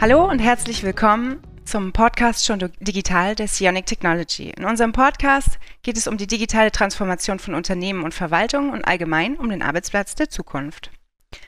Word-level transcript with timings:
Hallo 0.00 0.28
und 0.28 0.38
herzlich 0.38 0.82
willkommen 0.82 1.40
zum 1.64 1.92
Podcast 1.92 2.44
schon 2.44 2.58
digital 2.80 3.34
der 3.34 3.46
Sionic 3.48 3.86
Technology. 3.86 4.50
In 4.56 4.64
unserem 4.64 4.92
Podcast 4.92 5.58
geht 5.82 5.96
es 5.96 6.06
um 6.06 6.16
die 6.16 6.26
digitale 6.26 6.70
Transformation 6.70 7.38
von 7.38 7.54
Unternehmen 7.54 8.02
und 8.02 8.14
Verwaltung 8.14 8.70
und 8.70 8.84
allgemein 8.84 9.36
um 9.36 9.48
den 9.48 9.62
Arbeitsplatz 9.62 10.14
der 10.14 10.30
Zukunft. 10.30 10.90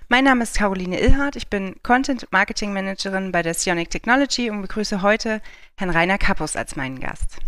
Mein 0.08 0.24
Name 0.24 0.44
ist 0.44 0.56
Caroline 0.56 1.00
Ilhardt, 1.00 1.36
ich 1.36 1.48
bin 1.48 1.82
Content 1.82 2.30
Marketing 2.30 2.72
Managerin 2.72 3.32
bei 3.32 3.42
der 3.42 3.54
Sionic 3.54 3.90
Technology 3.90 4.48
und 4.50 4.62
begrüße 4.62 5.02
heute 5.02 5.42
Herrn 5.76 5.90
Rainer 5.90 6.18
Kappus 6.18 6.56
als 6.56 6.76
meinen 6.76 7.00
Gast. 7.00 7.38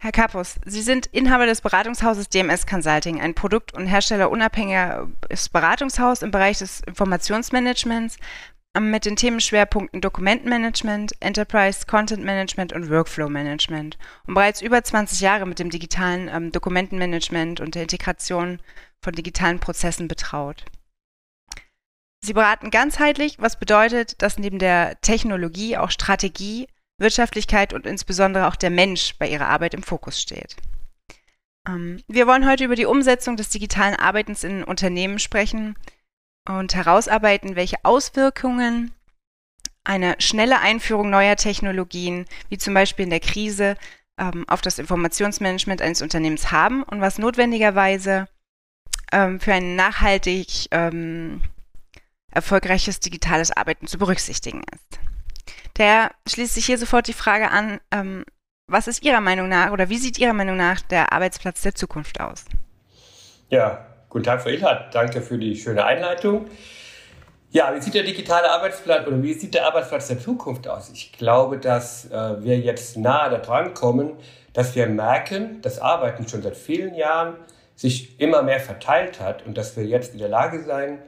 Herr 0.00 0.12
Kappus, 0.12 0.60
Sie 0.64 0.82
sind 0.82 1.06
Inhaber 1.06 1.46
des 1.46 1.60
Beratungshauses 1.60 2.28
DMS 2.28 2.66
Consulting, 2.66 3.20
ein 3.20 3.34
produkt- 3.34 3.74
und 3.74 3.86
herstellerunabhängiges 3.86 5.48
Beratungshaus 5.48 6.22
im 6.22 6.30
Bereich 6.30 6.58
des 6.58 6.80
Informationsmanagements 6.80 8.16
mit 8.78 9.04
den 9.04 9.16
Themenschwerpunkten 9.16 10.00
Dokumentenmanagement, 10.00 11.12
Enterprise 11.20 11.86
Content 11.86 12.24
Management 12.24 12.72
und 12.72 12.90
Workflow 12.90 13.28
Management 13.28 13.98
und 14.26 14.34
bereits 14.34 14.62
über 14.62 14.82
20 14.82 15.20
Jahre 15.20 15.46
mit 15.46 15.58
dem 15.58 15.70
digitalen 15.70 16.28
ähm, 16.28 16.52
Dokumentenmanagement 16.52 17.60
und 17.60 17.74
der 17.74 17.82
Integration 17.82 18.60
von 19.02 19.14
digitalen 19.14 19.58
Prozessen 19.58 20.06
betraut. 20.08 20.64
Sie 22.24 22.32
beraten 22.32 22.70
ganzheitlich, 22.70 23.36
was 23.38 23.58
bedeutet, 23.58 24.20
dass 24.22 24.38
neben 24.38 24.58
der 24.58 25.00
Technologie 25.00 25.76
auch 25.76 25.90
Strategie, 25.90 26.66
Wirtschaftlichkeit 26.98 27.72
und 27.72 27.86
insbesondere 27.86 28.48
auch 28.48 28.56
der 28.56 28.70
Mensch 28.70 29.14
bei 29.18 29.28
ihrer 29.28 29.46
Arbeit 29.46 29.74
im 29.74 29.82
Fokus 29.82 30.20
steht. 30.20 30.56
Ähm, 31.66 32.02
wir 32.08 32.26
wollen 32.26 32.48
heute 32.48 32.64
über 32.64 32.74
die 32.74 32.86
Umsetzung 32.86 33.36
des 33.36 33.50
digitalen 33.50 33.94
Arbeitens 33.94 34.42
in 34.42 34.64
Unternehmen 34.64 35.18
sprechen, 35.18 35.76
und 36.48 36.74
herausarbeiten, 36.74 37.56
welche 37.56 37.76
Auswirkungen 37.84 38.92
eine 39.84 40.16
schnelle 40.18 40.60
Einführung 40.60 41.10
neuer 41.10 41.36
Technologien, 41.36 42.26
wie 42.48 42.58
zum 42.58 42.74
Beispiel 42.74 43.04
in 43.04 43.10
der 43.10 43.20
Krise, 43.20 43.76
ähm, 44.18 44.44
auf 44.48 44.60
das 44.60 44.78
Informationsmanagement 44.78 45.80
eines 45.82 46.02
Unternehmens 46.02 46.50
haben 46.50 46.82
und 46.82 47.00
was 47.00 47.18
notwendigerweise 47.18 48.28
ähm, 49.12 49.40
für 49.40 49.52
ein 49.52 49.76
nachhaltig 49.76 50.68
ähm, 50.70 51.42
erfolgreiches 52.30 53.00
digitales 53.00 53.50
Arbeiten 53.50 53.86
zu 53.86 53.98
berücksichtigen 53.98 54.62
ist. 54.74 55.00
Daher 55.74 56.10
schließt 56.26 56.54
sich 56.54 56.66
hier 56.66 56.76
sofort 56.76 57.06
die 57.06 57.12
Frage 57.12 57.50
an, 57.50 57.80
was 58.66 58.86
ist 58.86 59.04
Ihrer 59.04 59.20
Meinung 59.20 59.48
nach 59.48 59.70
oder 59.70 59.88
wie 59.88 59.96
sieht 59.96 60.18
Ihrer 60.18 60.34
Meinung 60.34 60.56
nach 60.56 60.80
der 60.82 61.12
Arbeitsplatz 61.12 61.62
der 61.62 61.74
Zukunft 61.74 62.20
aus? 62.20 62.44
Ja, 63.48 63.87
Guten 64.10 64.24
Tag, 64.24 64.40
Frau 64.40 64.48
Ilhardt. 64.48 64.94
Danke 64.94 65.20
für 65.20 65.36
die 65.36 65.54
schöne 65.54 65.84
Einleitung. 65.84 66.46
Ja, 67.50 67.74
wie 67.74 67.80
sieht 67.82 67.92
der 67.92 68.04
digitale 68.04 68.50
Arbeitsplatz 68.50 69.06
oder 69.06 69.22
wie 69.22 69.34
sieht 69.34 69.52
der 69.52 69.66
Arbeitsplatz 69.66 70.08
der 70.08 70.18
Zukunft 70.18 70.66
aus? 70.66 70.88
Ich 70.88 71.12
glaube, 71.12 71.58
dass 71.58 72.10
äh, 72.10 72.42
wir 72.42 72.58
jetzt 72.58 72.96
nahe 72.96 73.28
daran 73.28 73.74
kommen, 73.74 74.12
dass 74.54 74.74
wir 74.74 74.86
merken, 74.86 75.60
dass 75.60 75.78
Arbeiten 75.78 76.26
schon 76.26 76.40
seit 76.40 76.56
vielen 76.56 76.94
Jahren 76.94 77.34
sich 77.76 78.18
immer 78.18 78.42
mehr 78.42 78.60
verteilt 78.60 79.20
hat 79.20 79.44
und 79.44 79.58
dass 79.58 79.76
wir 79.76 79.84
jetzt 79.84 80.14
in 80.14 80.20
der 80.20 80.30
Lage 80.30 80.62
sein 80.62 81.02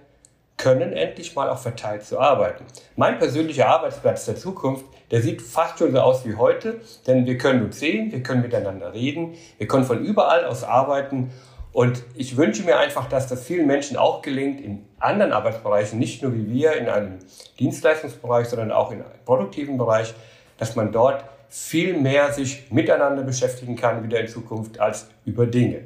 können, 0.58 0.92
endlich 0.92 1.34
mal 1.34 1.48
auch 1.48 1.58
verteilt 1.58 2.04
zu 2.04 2.20
arbeiten. 2.20 2.66
Mein 2.96 3.18
persönlicher 3.18 3.68
Arbeitsplatz 3.68 4.26
der 4.26 4.36
Zukunft, 4.36 4.84
der 5.10 5.22
sieht 5.22 5.40
fast 5.40 5.78
schon 5.78 5.92
so 5.92 6.00
aus 6.00 6.26
wie 6.26 6.34
heute, 6.34 6.82
denn 7.06 7.24
wir 7.24 7.38
können 7.38 7.64
uns 7.64 7.80
sehen, 7.80 8.12
wir 8.12 8.22
können 8.22 8.42
miteinander 8.42 8.92
reden, 8.92 9.36
wir 9.56 9.66
können 9.66 9.84
von 9.84 10.04
überall 10.04 10.44
aus 10.44 10.64
arbeiten 10.64 11.30
und 11.72 12.02
ich 12.14 12.36
wünsche 12.36 12.64
mir 12.64 12.78
einfach, 12.78 13.08
dass 13.08 13.28
das 13.28 13.44
vielen 13.44 13.66
Menschen 13.66 13.96
auch 13.96 14.22
gelingt, 14.22 14.60
in 14.60 14.84
anderen 14.98 15.32
Arbeitsbereichen, 15.32 15.98
nicht 15.98 16.22
nur 16.22 16.34
wie 16.34 16.50
wir 16.50 16.72
in 16.72 16.88
einem 16.88 17.18
Dienstleistungsbereich, 17.58 18.48
sondern 18.48 18.72
auch 18.72 18.90
in 18.90 19.02
einem 19.02 19.24
produktiven 19.24 19.78
Bereich, 19.78 20.14
dass 20.58 20.74
man 20.74 20.90
dort 20.90 21.24
viel 21.48 21.98
mehr 21.98 22.32
sich 22.32 22.70
miteinander 22.70 23.22
beschäftigen 23.22 23.76
kann 23.76 24.02
wieder 24.04 24.20
in 24.20 24.28
Zukunft 24.28 24.80
als 24.80 25.08
über 25.24 25.46
Dinge. 25.46 25.82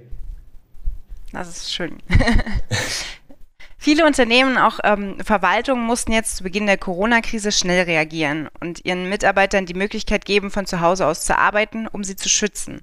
Das 1.33 1.49
ist 1.49 1.72
schön. 1.72 1.99
Viele 3.78 4.06
Unternehmen, 4.06 4.56
auch 4.56 4.81
ähm, 4.83 5.19
Verwaltungen, 5.22 5.84
mussten 5.84 6.12
jetzt 6.12 6.37
zu 6.37 6.43
Beginn 6.45 6.65
der 6.65 6.78
Corona-Krise 6.78 7.53
schnell 7.53 7.84
reagieren 7.84 8.49
und 8.61 8.83
ihren 8.87 9.11
Mitarbeitern 9.11 9.66
die 9.66 9.75
Möglichkeit 9.75 10.25
geben, 10.25 10.51
von 10.51 10.65
zu 10.65 10.81
Hause 10.81 11.06
aus 11.06 11.27
zu 11.27 11.37
arbeiten, 11.37 11.87
um 11.87 12.03
sie 12.03 12.16
zu 12.16 12.31
schützen. 12.31 12.81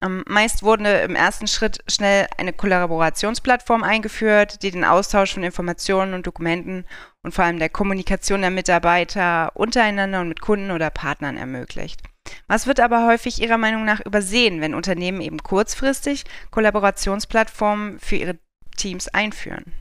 Ähm, 0.00 0.22
meist 0.28 0.62
wurde 0.62 0.98
im 0.98 1.16
ersten 1.16 1.48
Schritt 1.48 1.80
schnell 1.88 2.28
eine 2.36 2.52
Kollaborationsplattform 2.52 3.82
eingeführt, 3.82 4.62
die 4.62 4.70
den 4.70 4.84
Austausch 4.84 5.34
von 5.34 5.42
Informationen 5.42 6.14
und 6.14 6.26
Dokumenten 6.26 6.84
und 7.24 7.34
vor 7.34 7.44
allem 7.44 7.58
der 7.58 7.68
Kommunikation 7.68 8.42
der 8.42 8.50
Mitarbeiter 8.50 9.50
untereinander 9.54 10.20
und 10.20 10.28
mit 10.28 10.40
Kunden 10.40 10.70
oder 10.70 10.90
Partnern 10.90 11.36
ermöglicht. 11.36 12.00
Was 12.46 12.66
wird 12.66 12.78
aber 12.78 13.06
häufig 13.06 13.42
Ihrer 13.42 13.58
Meinung 13.58 13.84
nach 13.84 14.04
übersehen, 14.04 14.60
wenn 14.60 14.74
Unternehmen 14.74 15.20
eben 15.20 15.42
kurzfristig 15.42 16.24
Kollaborationsplattformen 16.50 17.98
für 17.98 18.16
ihre 18.16 18.38
Teams 18.76 19.08
einführen? 19.08 19.72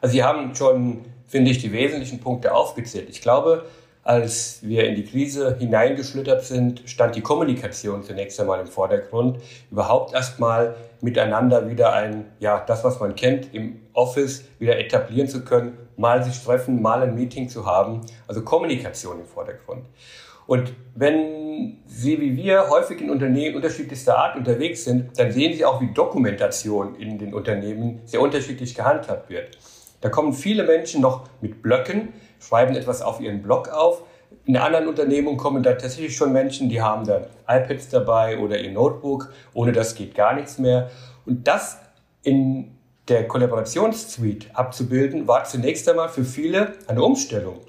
Also 0.00 0.14
Sie 0.14 0.24
haben 0.24 0.54
schon, 0.56 1.04
finde 1.28 1.52
ich, 1.52 1.58
die 1.58 1.70
wesentlichen 1.70 2.18
Punkte 2.18 2.52
aufgezählt. 2.52 3.08
Ich 3.08 3.20
glaube, 3.20 3.66
als 4.04 4.58
wir 4.62 4.84
in 4.84 4.96
die 4.96 5.04
Krise 5.04 5.56
hineingeschlittert 5.58 6.44
sind, 6.44 6.82
stand 6.86 7.14
die 7.14 7.20
Kommunikation 7.20 8.02
zunächst 8.02 8.40
einmal 8.40 8.60
im 8.60 8.66
Vordergrund. 8.66 9.38
Überhaupt 9.70 10.12
erstmal 10.12 10.74
miteinander 11.00 11.68
wieder 11.70 11.92
ein, 11.92 12.26
ja, 12.40 12.64
das, 12.66 12.82
was 12.82 12.98
man 12.98 13.14
kennt, 13.14 13.54
im 13.54 13.80
Office 13.92 14.44
wieder 14.58 14.78
etablieren 14.78 15.28
zu 15.28 15.44
können, 15.44 15.78
mal 15.96 16.24
sich 16.24 16.42
treffen, 16.42 16.82
mal 16.82 17.02
ein 17.02 17.14
Meeting 17.14 17.48
zu 17.48 17.66
haben. 17.66 18.00
Also 18.26 18.42
Kommunikation 18.42 19.20
im 19.20 19.26
Vordergrund. 19.26 19.86
Und 20.46 20.72
wenn 20.96 21.78
Sie 21.86 22.20
wie 22.20 22.36
wir 22.36 22.68
häufig 22.70 23.00
in 23.00 23.10
Unternehmen 23.10 23.54
unterschiedlichster 23.54 24.18
Art 24.18 24.36
unterwegs 24.36 24.84
sind, 24.84 25.16
dann 25.18 25.30
sehen 25.30 25.54
Sie 25.54 25.64
auch, 25.64 25.80
wie 25.80 25.92
Dokumentation 25.92 26.96
in 26.96 27.18
den 27.18 27.32
Unternehmen 27.32 28.00
sehr 28.04 28.20
unterschiedlich 28.20 28.74
gehandhabt 28.74 29.30
wird. 29.30 29.56
Da 30.00 30.08
kommen 30.08 30.32
viele 30.32 30.64
Menschen 30.64 31.00
noch 31.00 31.28
mit 31.40 31.62
Blöcken, 31.62 32.08
schreiben 32.46 32.74
etwas 32.74 33.02
auf 33.02 33.20
ihren 33.20 33.42
Blog 33.42 33.68
auf. 33.68 34.02
In 34.44 34.56
anderen 34.56 34.88
Unternehmungen 34.88 35.38
kommen 35.38 35.62
da 35.62 35.72
tatsächlich 35.72 36.16
schon 36.16 36.32
Menschen, 36.32 36.68
die 36.68 36.82
haben 36.82 37.06
dann 37.06 37.24
iPads 37.46 37.90
dabei 37.90 38.38
oder 38.38 38.58
ihr 38.58 38.72
Notebook. 38.72 39.32
Ohne 39.54 39.72
das 39.72 39.94
geht 39.94 40.14
gar 40.14 40.34
nichts 40.34 40.58
mehr. 40.58 40.90
Und 41.26 41.46
das 41.46 41.78
in 42.22 42.76
der 43.08 43.28
Kollaborationssuite 43.28 44.48
abzubilden, 44.54 45.28
war 45.28 45.44
zunächst 45.44 45.88
einmal 45.88 46.08
für 46.08 46.24
viele 46.24 46.72
eine 46.86 47.02
Umstellung. 47.02 47.60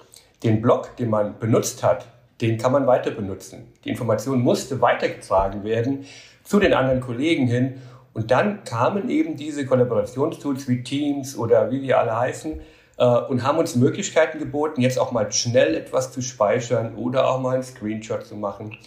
Den 0.43 0.61
Blog, 0.61 0.95
den 0.97 1.09
man 1.09 1.37
benutzt 1.39 1.83
hat, 1.83 2.07
den 2.41 2.57
kann 2.57 2.71
man 2.71 2.87
weiter 2.87 3.11
benutzen. 3.11 3.71
Die 3.83 3.89
Information 3.89 4.41
musste 4.41 4.81
weitergetragen 4.81 5.63
werden 5.63 6.05
zu 6.43 6.59
den 6.59 6.73
anderen 6.73 6.99
Kollegen 6.99 7.47
hin. 7.47 7.81
Und 8.13 8.31
dann 8.31 8.63
kamen 8.63 9.09
eben 9.09 9.37
diese 9.37 9.65
Kollaborationstools 9.65 10.67
wie 10.67 10.83
Teams 10.83 11.37
oder 11.37 11.71
wie 11.71 11.81
die 11.81 11.93
alle 11.93 12.15
heißen, 12.15 12.61
und 12.97 13.43
haben 13.43 13.57
uns 13.57 13.75
Möglichkeiten 13.75 14.39
geboten, 14.39 14.81
jetzt 14.81 14.99
auch 14.99 15.11
mal 15.11 15.31
schnell 15.31 15.75
etwas 15.75 16.11
zu 16.11 16.21
speichern 16.21 16.95
oder 16.95 17.27
auch 17.27 17.39
mal 17.39 17.55
einen 17.55 17.63
Screenshot 17.63 18.25
zu 18.25 18.35
machen. 18.35 18.77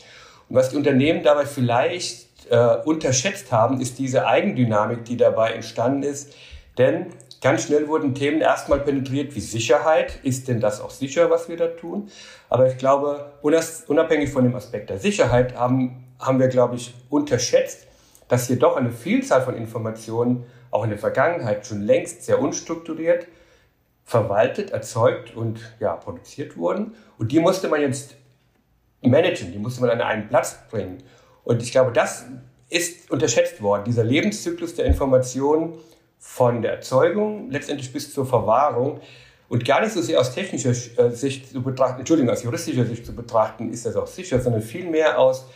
Und 0.49 0.57
was 0.57 0.71
die 0.71 0.77
Unternehmen 0.77 1.23
dabei 1.23 1.45
vielleicht 1.45 2.27
äh, 2.51 2.77
unterschätzt 2.85 3.51
haben, 3.51 3.81
ist 3.81 3.99
diese 3.99 4.27
Eigendynamik, 4.27 5.05
die 5.05 5.17
dabei 5.17 5.53
entstanden 5.53 6.05
ist. 6.05 6.35
Denn 6.79 7.07
ganz 7.41 7.65
schnell 7.65 7.89
wurden 7.89 8.15
Themen 8.15 8.41
erstmal 8.41 8.81
penetriert 8.81 9.35
wie 9.35 9.41
Sicherheit. 9.41 10.21
Ist 10.23 10.47
denn 10.49 10.61
das 10.61 10.81
auch 10.81 10.91
sicher, 10.91 11.31
was 11.31 11.49
wir 11.49 11.57
da 11.57 11.67
tun? 11.67 12.09
Aber 12.49 12.69
ich 12.69 12.79
glaube, 12.79 13.33
unabhängig 13.43 14.31
von 14.31 14.45
dem 14.45 14.55
Aspekt 14.55 14.91
der 14.91 14.99
Sicherheit 14.99 15.57
haben, 15.57 16.05
haben 16.21 16.39
wir, 16.39 16.49
glaube 16.49 16.77
ich, 16.77 16.95
unterschätzt, 17.11 17.87
dass 18.29 18.47
hier 18.47 18.59
doch 18.59 18.77
eine 18.77 18.91
Vielzahl 18.91 19.43
von 19.43 19.57
Informationen 19.57 20.45
auch 20.71 20.85
in 20.85 20.91
der 20.91 20.99
Vergangenheit 20.99 21.67
schon 21.67 21.83
längst 21.83 22.25
sehr 22.25 22.41
unstrukturiert 22.41 23.27
verwaltet, 24.07 24.71
erzeugt 24.71 25.37
und 25.37 25.61
ja, 25.81 25.95
produziert 25.95 26.57
wurden. 26.57 26.95
Und 27.19 27.33
die 27.33 27.41
musste 27.41 27.69
man 27.69 27.81
jetzt 27.81 28.15
managen, 29.03 29.53
die 29.53 29.59
musste 29.59 29.81
man 29.81 29.91
an 29.91 30.01
einen 30.01 30.29
Platz 30.29 30.57
bringen. 30.71 31.03
Und 31.45 31.61
ich 31.61 31.73
glaube, 31.73 31.93
das 31.93 32.25
ist 32.71 33.11
unterschätzt 33.11 33.61
worden, 33.61 33.85
dieser 33.85 34.05
Lebenszyklus 34.05 34.75
der 34.75 34.87
Information 34.87 35.79
von 36.19 36.63
der 36.63 36.75
Erzeugung 36.75 37.51
letztendlich 37.51 37.93
bis 37.93 38.15
zur 38.15 38.27
Verwahrung. 38.27 39.01
Und 39.49 39.65
gar 39.65 39.81
nicht 39.81 39.93
so 39.93 40.03
sehr 40.03 40.21
aus 40.21 40.35
technischer 40.35 40.71
äh, 40.71 41.11
Sicht 41.11 41.51
zu 41.51 41.63
betrachten, 41.63 42.01
Entschuldigung, 42.01 42.33
aus 42.33 42.43
juristischer 42.43 42.85
Sicht 42.85 43.07
zu 43.07 43.15
betrachten, 43.15 43.73
ist 43.73 43.87
das 43.87 43.95
auch 43.95 44.09
sicher, 44.09 44.41
sondern 44.41 44.63
vielmehr 44.63 45.19
aus 45.19 45.47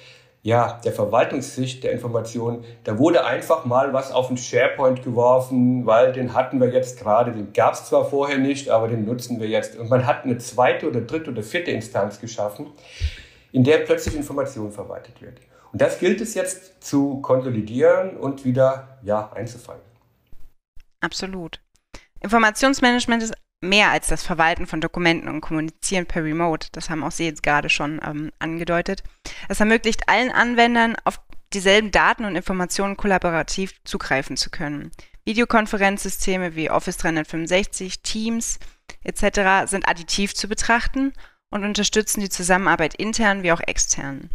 ja, 0.42 0.80
der 0.84 0.92
Verwaltungssicht 0.92 1.84
der 1.84 1.92
Informationen, 1.92 2.64
da 2.84 2.98
wurde 2.98 3.26
einfach 3.26 3.66
mal 3.66 3.92
was 3.92 4.10
auf 4.10 4.28
den 4.28 4.38
SharePoint 4.38 5.02
geworfen, 5.02 5.84
weil 5.84 6.12
den 6.12 6.32
hatten 6.32 6.60
wir 6.60 6.70
jetzt 6.70 6.98
gerade, 6.98 7.32
den 7.32 7.52
gab 7.52 7.74
es 7.74 7.84
zwar 7.84 8.08
vorher 8.08 8.38
nicht, 8.38 8.70
aber 8.70 8.88
den 8.88 9.04
nutzen 9.04 9.38
wir 9.38 9.48
jetzt. 9.48 9.76
Und 9.76 9.90
man 9.90 10.06
hat 10.06 10.24
eine 10.24 10.38
zweite 10.38 10.88
oder 10.88 11.02
dritte 11.02 11.30
oder 11.30 11.42
vierte 11.42 11.70
Instanz 11.72 12.20
geschaffen, 12.20 12.68
in 13.52 13.64
der 13.64 13.78
plötzlich 13.78 14.16
Information 14.16 14.72
verwaltet 14.72 15.20
wird. 15.20 15.40
Und 15.72 15.82
das 15.82 15.98
gilt 15.98 16.20
es 16.20 16.34
jetzt 16.34 16.82
zu 16.82 17.20
konsolidieren 17.20 18.16
und 18.16 18.44
wieder 18.44 18.98
ja, 19.02 19.30
einzufangen. 19.34 19.82
Absolut. 21.00 21.60
Informationsmanagement 22.20 23.22
ist 23.22 23.34
mehr 23.60 23.90
als 23.90 24.08
das 24.08 24.22
Verwalten 24.22 24.66
von 24.66 24.80
Dokumenten 24.80 25.28
und 25.28 25.40
Kommunizieren 25.40 26.06
per 26.06 26.24
Remote. 26.24 26.68
Das 26.72 26.90
haben 26.90 27.04
auch 27.04 27.10
Sie 27.10 27.26
jetzt 27.26 27.42
gerade 27.42 27.68
schon 27.68 28.00
ähm, 28.04 28.32
angedeutet. 28.38 29.02
Es 29.48 29.60
ermöglicht 29.60 30.08
allen 30.08 30.30
Anwendern, 30.30 30.96
auf 31.04 31.20
dieselben 31.52 31.90
Daten 31.90 32.24
und 32.24 32.36
Informationen 32.36 32.96
kollaborativ 32.96 33.74
zugreifen 33.84 34.36
zu 34.36 34.50
können. 34.50 34.90
Videokonferenzsysteme 35.24 36.54
wie 36.54 36.70
Office 36.70 36.96
365, 36.98 38.02
Teams 38.02 38.58
etc. 39.02 39.68
sind 39.70 39.88
additiv 39.88 40.34
zu 40.34 40.48
betrachten 40.48 41.12
und 41.50 41.64
unterstützen 41.64 42.20
die 42.20 42.28
Zusammenarbeit 42.28 42.94
intern 42.94 43.42
wie 43.42 43.52
auch 43.52 43.60
extern. 43.60 44.30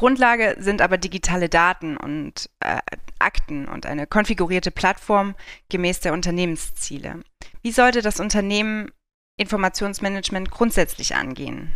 Grundlage 0.00 0.56
sind 0.58 0.80
aber 0.80 0.96
digitale 0.96 1.50
Daten 1.50 1.98
und 1.98 2.48
äh, 2.60 2.78
Akten 3.18 3.68
und 3.68 3.84
eine 3.84 4.06
konfigurierte 4.06 4.70
Plattform 4.70 5.34
gemäß 5.68 6.00
der 6.00 6.14
Unternehmensziele. 6.14 7.16
Wie 7.60 7.70
sollte 7.70 8.00
das 8.00 8.18
Unternehmen 8.18 8.90
Informationsmanagement 9.36 10.50
grundsätzlich 10.50 11.16
angehen? 11.16 11.74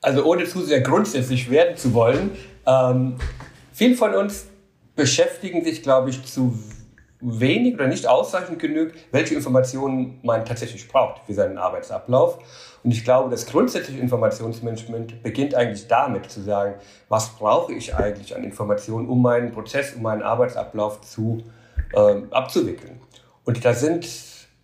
Also 0.00 0.24
ohne 0.24 0.46
zu 0.46 0.62
sehr 0.62 0.80
grundsätzlich 0.80 1.48
werden 1.48 1.76
zu 1.76 1.94
wollen, 1.94 2.32
ähm, 2.66 3.18
viele 3.72 3.94
von 3.94 4.12
uns 4.12 4.46
beschäftigen 4.96 5.64
sich, 5.64 5.84
glaube 5.84 6.10
ich, 6.10 6.24
zu 6.24 6.58
wenig 7.20 7.74
oder 7.74 7.86
nicht 7.86 8.08
ausreichend 8.08 8.58
genug, 8.58 8.90
welche 9.12 9.36
Informationen 9.36 10.18
man 10.24 10.44
tatsächlich 10.44 10.88
braucht 10.88 11.24
für 11.24 11.34
seinen 11.34 11.56
Arbeitsablauf. 11.56 12.38
Und 12.86 12.92
ich 12.92 13.02
glaube, 13.02 13.30
das 13.30 13.46
grundsätzliche 13.46 13.98
Informationsmanagement 13.98 15.20
beginnt 15.24 15.56
eigentlich 15.56 15.88
damit 15.88 16.30
zu 16.30 16.40
sagen, 16.40 16.76
was 17.08 17.30
brauche 17.30 17.72
ich 17.72 17.92
eigentlich 17.96 18.36
an 18.36 18.44
Informationen, 18.44 19.08
um 19.08 19.22
meinen 19.22 19.50
Prozess, 19.50 19.94
um 19.94 20.02
meinen 20.02 20.22
Arbeitsablauf 20.22 21.00
zu, 21.00 21.42
äh, 21.92 22.14
abzuwickeln. 22.30 23.00
Und 23.44 23.64
da 23.64 23.74
sind 23.74 24.08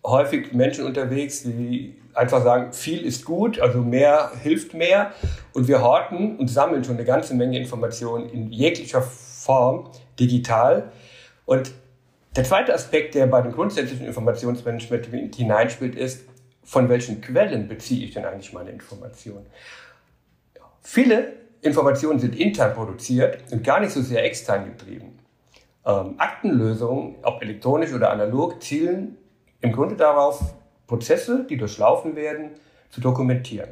häufig 0.05 0.53
Menschen 0.53 0.85
unterwegs, 0.85 1.43
die 1.43 1.97
einfach 2.13 2.41
sagen, 2.41 2.71
viel 2.71 3.05
ist 3.05 3.25
gut, 3.25 3.59
also 3.59 3.79
mehr 3.79 4.31
hilft 4.41 4.73
mehr. 4.73 5.11
Und 5.51 5.67
wir 5.67 5.81
horten 5.81 6.37
und 6.37 6.47
sammeln 6.47 6.85
schon 6.85 6.95
eine 6.95 7.03
ganze 7.03 7.35
Menge 7.35 7.59
Informationen 7.59 8.29
in 8.29 8.53
jeglicher 8.53 9.01
Form 9.01 9.89
digital. 10.17 10.93
Und 11.45 11.73
der 12.37 12.45
zweite 12.45 12.73
Aspekt, 12.73 13.15
der 13.15 13.27
bei 13.27 13.41
dem 13.41 13.51
grundsätzlichen 13.51 14.07
Informationsmanagement 14.07 15.35
hineinspielt, 15.35 15.95
ist, 15.95 16.21
von 16.63 16.89
welchen 16.89 17.21
Quellen 17.21 17.67
beziehe 17.67 18.05
ich 18.05 18.13
denn 18.13 18.25
eigentlich 18.25 18.53
meine 18.53 18.71
Informationen? 18.71 19.45
Viele 20.81 21.33
Informationen 21.61 22.19
sind 22.19 22.35
intern 22.35 22.73
produziert 22.73 23.39
und 23.51 23.63
gar 23.63 23.79
nicht 23.79 23.91
so 23.91 24.01
sehr 24.01 24.23
extern 24.23 24.65
getrieben. 24.65 25.19
Ähm, 25.85 26.15
Aktenlösungen, 26.17 27.15
ob 27.23 27.41
elektronisch 27.41 27.93
oder 27.93 28.11
analog, 28.11 28.61
zielen 28.61 29.17
im 29.61 29.71
Grunde 29.71 29.95
darauf, 29.95 30.41
Prozesse, 30.87 31.45
die 31.49 31.57
durchlaufen 31.57 32.15
werden, 32.15 32.51
zu 32.89 33.01
dokumentieren. 33.01 33.69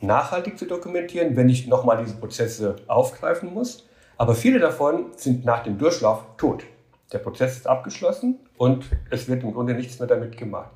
Nachhaltig 0.00 0.58
zu 0.58 0.66
dokumentieren, 0.66 1.36
wenn 1.36 1.48
ich 1.48 1.66
nochmal 1.66 2.02
diese 2.02 2.16
Prozesse 2.16 2.76
aufgreifen 2.86 3.52
muss. 3.52 3.86
Aber 4.16 4.34
viele 4.34 4.58
davon 4.58 5.06
sind 5.16 5.44
nach 5.44 5.62
dem 5.62 5.78
Durchlauf 5.78 6.24
tot. 6.36 6.64
Der 7.12 7.18
Prozess 7.18 7.56
ist 7.56 7.66
abgeschlossen 7.66 8.38
und 8.56 8.84
es 9.10 9.28
wird 9.28 9.42
im 9.42 9.52
Grunde 9.52 9.74
nichts 9.74 9.98
mehr 9.98 10.08
damit 10.08 10.36
gemacht. 10.36 10.70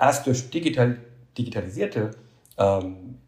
Erst 0.00 0.26
durch 0.26 0.48
digital, 0.48 0.96
digitalisierte 1.36 2.12
ähm, 2.56 3.18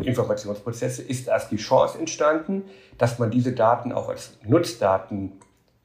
Informationsprozesse 0.00 1.02
ist 1.02 1.28
erst 1.28 1.50
die 1.50 1.56
Chance 1.56 1.98
entstanden, 1.98 2.64
dass 2.98 3.18
man 3.18 3.30
diese 3.30 3.52
Daten 3.52 3.92
auch 3.92 4.08
als 4.08 4.36
Nutzdaten 4.44 5.32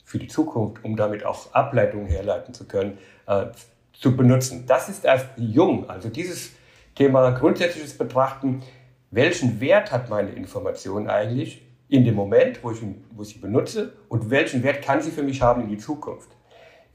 für 0.03 0.19
die 0.19 0.27
Zukunft, 0.27 0.83
um 0.83 0.95
damit 0.95 1.25
auch 1.25 1.53
Ableitungen 1.53 2.07
herleiten 2.07 2.53
zu 2.53 2.65
können, 2.65 2.97
äh, 3.27 3.45
zu 3.93 4.15
benutzen. 4.15 4.65
Das 4.67 4.89
ist 4.89 5.05
erst 5.05 5.27
jung. 5.37 5.89
Also 5.89 6.09
dieses 6.09 6.51
Thema 6.95 7.31
grundsätzliches 7.31 7.97
Betrachten, 7.97 8.63
welchen 9.11 9.59
Wert 9.61 9.91
hat 9.91 10.09
meine 10.09 10.31
Information 10.31 11.09
eigentlich 11.09 11.61
in 11.89 12.05
dem 12.05 12.15
Moment, 12.15 12.63
wo 12.63 12.71
ich, 12.71 12.79
wo 13.11 13.21
ich 13.21 13.29
sie 13.29 13.39
benutze 13.39 13.93
und 14.09 14.29
welchen 14.31 14.63
Wert 14.63 14.81
kann 14.81 15.01
sie 15.01 15.11
für 15.11 15.23
mich 15.23 15.41
haben 15.41 15.61
in 15.61 15.69
die 15.69 15.77
Zukunft. 15.77 16.29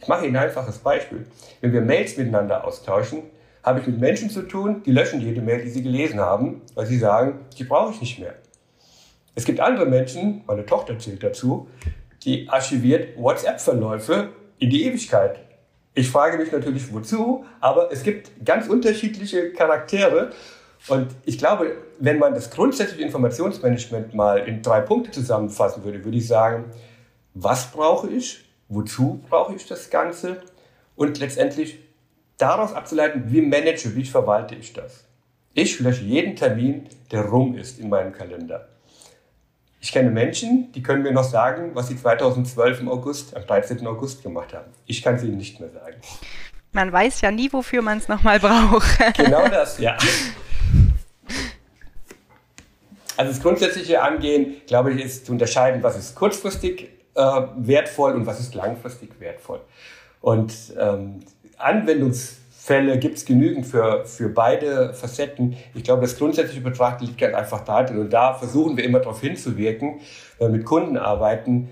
Ich 0.00 0.08
mache 0.08 0.26
Ihnen 0.26 0.36
ein 0.36 0.44
einfaches 0.44 0.78
Beispiel. 0.78 1.26
Wenn 1.60 1.72
wir 1.72 1.80
Mails 1.80 2.16
miteinander 2.16 2.64
austauschen, 2.64 3.24
habe 3.62 3.80
ich 3.80 3.86
mit 3.86 3.98
Menschen 3.98 4.30
zu 4.30 4.42
tun, 4.42 4.82
die 4.84 4.92
löschen 4.92 5.20
jede 5.20 5.42
Mail, 5.42 5.62
die 5.62 5.68
sie 5.68 5.82
gelesen 5.82 6.20
haben, 6.20 6.62
weil 6.74 6.86
sie 6.86 6.98
sagen, 6.98 7.40
die 7.58 7.64
brauche 7.64 7.92
ich 7.92 8.00
nicht 8.00 8.18
mehr. 8.18 8.34
Es 9.34 9.44
gibt 9.44 9.60
andere 9.60 9.86
Menschen, 9.86 10.42
meine 10.46 10.64
Tochter 10.64 10.98
zählt 10.98 11.22
dazu, 11.22 11.68
die 12.24 12.48
archiviert 12.48 13.16
WhatsApp-Verläufe 13.16 14.30
in 14.58 14.70
die 14.70 14.84
Ewigkeit. 14.84 15.40
Ich 15.94 16.10
frage 16.10 16.38
mich 16.38 16.52
natürlich, 16.52 16.92
wozu, 16.92 17.44
aber 17.60 17.92
es 17.92 18.02
gibt 18.02 18.44
ganz 18.44 18.68
unterschiedliche 18.68 19.52
Charaktere 19.52 20.30
und 20.86 21.08
ich 21.24 21.38
glaube, 21.38 21.76
wenn 21.98 22.18
man 22.18 22.34
das 22.34 22.50
grundsätzliche 22.50 23.02
Informationsmanagement 23.02 24.14
mal 24.14 24.38
in 24.38 24.62
drei 24.62 24.80
Punkte 24.80 25.10
zusammenfassen 25.10 25.84
würde, 25.84 26.04
würde 26.04 26.18
ich 26.18 26.26
sagen, 26.26 26.66
was 27.34 27.70
brauche 27.72 28.08
ich, 28.08 28.47
wozu 28.68 29.24
brauche 29.28 29.54
ich 29.54 29.66
das 29.66 29.90
Ganze 29.90 30.42
und 30.96 31.18
letztendlich 31.18 31.78
daraus 32.36 32.72
abzuleiten, 32.72 33.24
wie 33.32 33.40
manage, 33.40 33.94
wie 33.94 34.04
verwalte 34.04 34.54
ich 34.54 34.72
das. 34.72 35.04
Ich 35.54 35.80
lösche 35.80 36.04
jeden 36.04 36.36
Termin, 36.36 36.86
der 37.10 37.22
rum 37.22 37.56
ist 37.56 37.78
in 37.78 37.88
meinem 37.88 38.12
Kalender. 38.12 38.68
Ich 39.80 39.92
kenne 39.92 40.10
Menschen, 40.10 40.72
die 40.72 40.82
können 40.82 41.02
mir 41.02 41.12
noch 41.12 41.24
sagen, 41.24 41.70
was 41.74 41.88
sie 41.88 41.96
2012 41.96 42.80
im 42.80 42.88
August, 42.88 43.36
am 43.36 43.46
13. 43.46 43.86
August 43.86 44.22
gemacht 44.22 44.52
haben. 44.52 44.72
Ich 44.86 45.02
kann 45.02 45.14
es 45.14 45.22
ihnen 45.22 45.36
nicht 45.36 45.60
mehr 45.60 45.70
sagen. 45.70 45.96
Man 46.72 46.92
weiß 46.92 47.20
ja 47.20 47.30
nie, 47.30 47.52
wofür 47.52 47.80
man 47.80 47.98
es 47.98 48.08
nochmal 48.08 48.40
braucht. 48.40 48.98
Genau 49.16 49.48
das, 49.48 49.78
ja. 49.78 49.96
Also 53.16 53.32
das 53.32 53.40
grundsätzliche 53.40 54.02
Angehen, 54.02 54.56
glaube 54.66 54.92
ich, 54.92 55.04
ist 55.04 55.26
zu 55.26 55.32
unterscheiden, 55.32 55.82
was 55.82 55.96
ist 55.96 56.14
kurzfristig 56.14 56.97
äh, 57.18 57.42
wertvoll 57.56 58.12
und 58.12 58.26
was 58.26 58.38
ist 58.38 58.54
langfristig 58.54 59.18
wertvoll. 59.18 59.60
Und 60.20 60.54
ähm, 60.78 61.20
Anwendungsfälle 61.56 62.98
gibt 62.98 63.18
es 63.18 63.24
genügend 63.24 63.66
für, 63.66 64.04
für 64.04 64.28
beide 64.28 64.94
Facetten. 64.94 65.56
Ich 65.74 65.82
glaube, 65.82 66.02
das 66.02 66.16
grundsätzliche 66.16 66.60
Betrachten 66.60 67.06
liegt 67.06 67.18
ganz 67.18 67.34
einfach 67.34 67.64
darin. 67.64 67.98
Und 67.98 68.12
da 68.12 68.34
versuchen 68.34 68.76
wir 68.76 68.84
immer 68.84 69.00
darauf 69.00 69.20
hinzuwirken, 69.20 70.00
wenn 70.38 70.52
wir 70.52 70.58
mit 70.58 70.66
Kunden 70.66 70.96
arbeiten, 70.96 71.70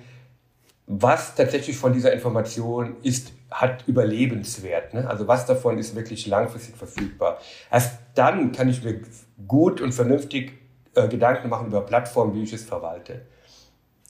was 0.89 1.35
tatsächlich 1.35 1.77
von 1.77 1.93
dieser 1.93 2.13
Information 2.13 2.97
ist, 3.03 3.33
hat 3.51 3.85
Überlebenswert. 3.87 4.95
Ne? 4.95 5.09
Also 5.09 5.29
was 5.29 5.47
davon 5.47 5.79
ist 5.79 5.95
wirklich 5.95 6.27
langfristig 6.27 6.77
verfügbar. 6.77 7.39
Erst 7.71 7.99
dann 8.15 8.53
kann 8.53 8.69
ich 8.69 8.83
mir 8.83 9.01
gut 9.47 9.81
und 9.81 9.93
vernünftig 9.93 10.53
äh, 10.95 11.09
Gedanken 11.09 11.49
machen 11.49 11.69
über 11.69 11.83
Plattformen, 11.83 12.35
wie 12.35 12.43
ich 12.43 12.53
es 12.53 12.65
verwalte. 12.65 13.23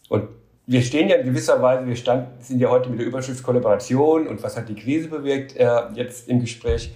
Und 0.09 0.29
wir 0.67 0.83
stehen 0.83 1.09
ja 1.09 1.17
in 1.17 1.27
gewisser 1.27 1.63
Weise, 1.63 1.87
wir 1.87 1.97
stand, 1.97 2.43
sind 2.45 2.59
ja 2.59 2.69
heute 2.69 2.91
mit 2.91 2.99
der 2.99 3.07
Überschrift 3.07 3.43
Kollaboration 3.43 4.27
und 4.27 4.43
was 4.43 4.57
hat 4.57 4.69
die 4.69 4.75
Krise 4.75 5.09
bewirkt, 5.09 5.57
äh, 5.57 5.69
jetzt 5.95 6.29
im 6.29 6.41
Gespräch. 6.41 6.93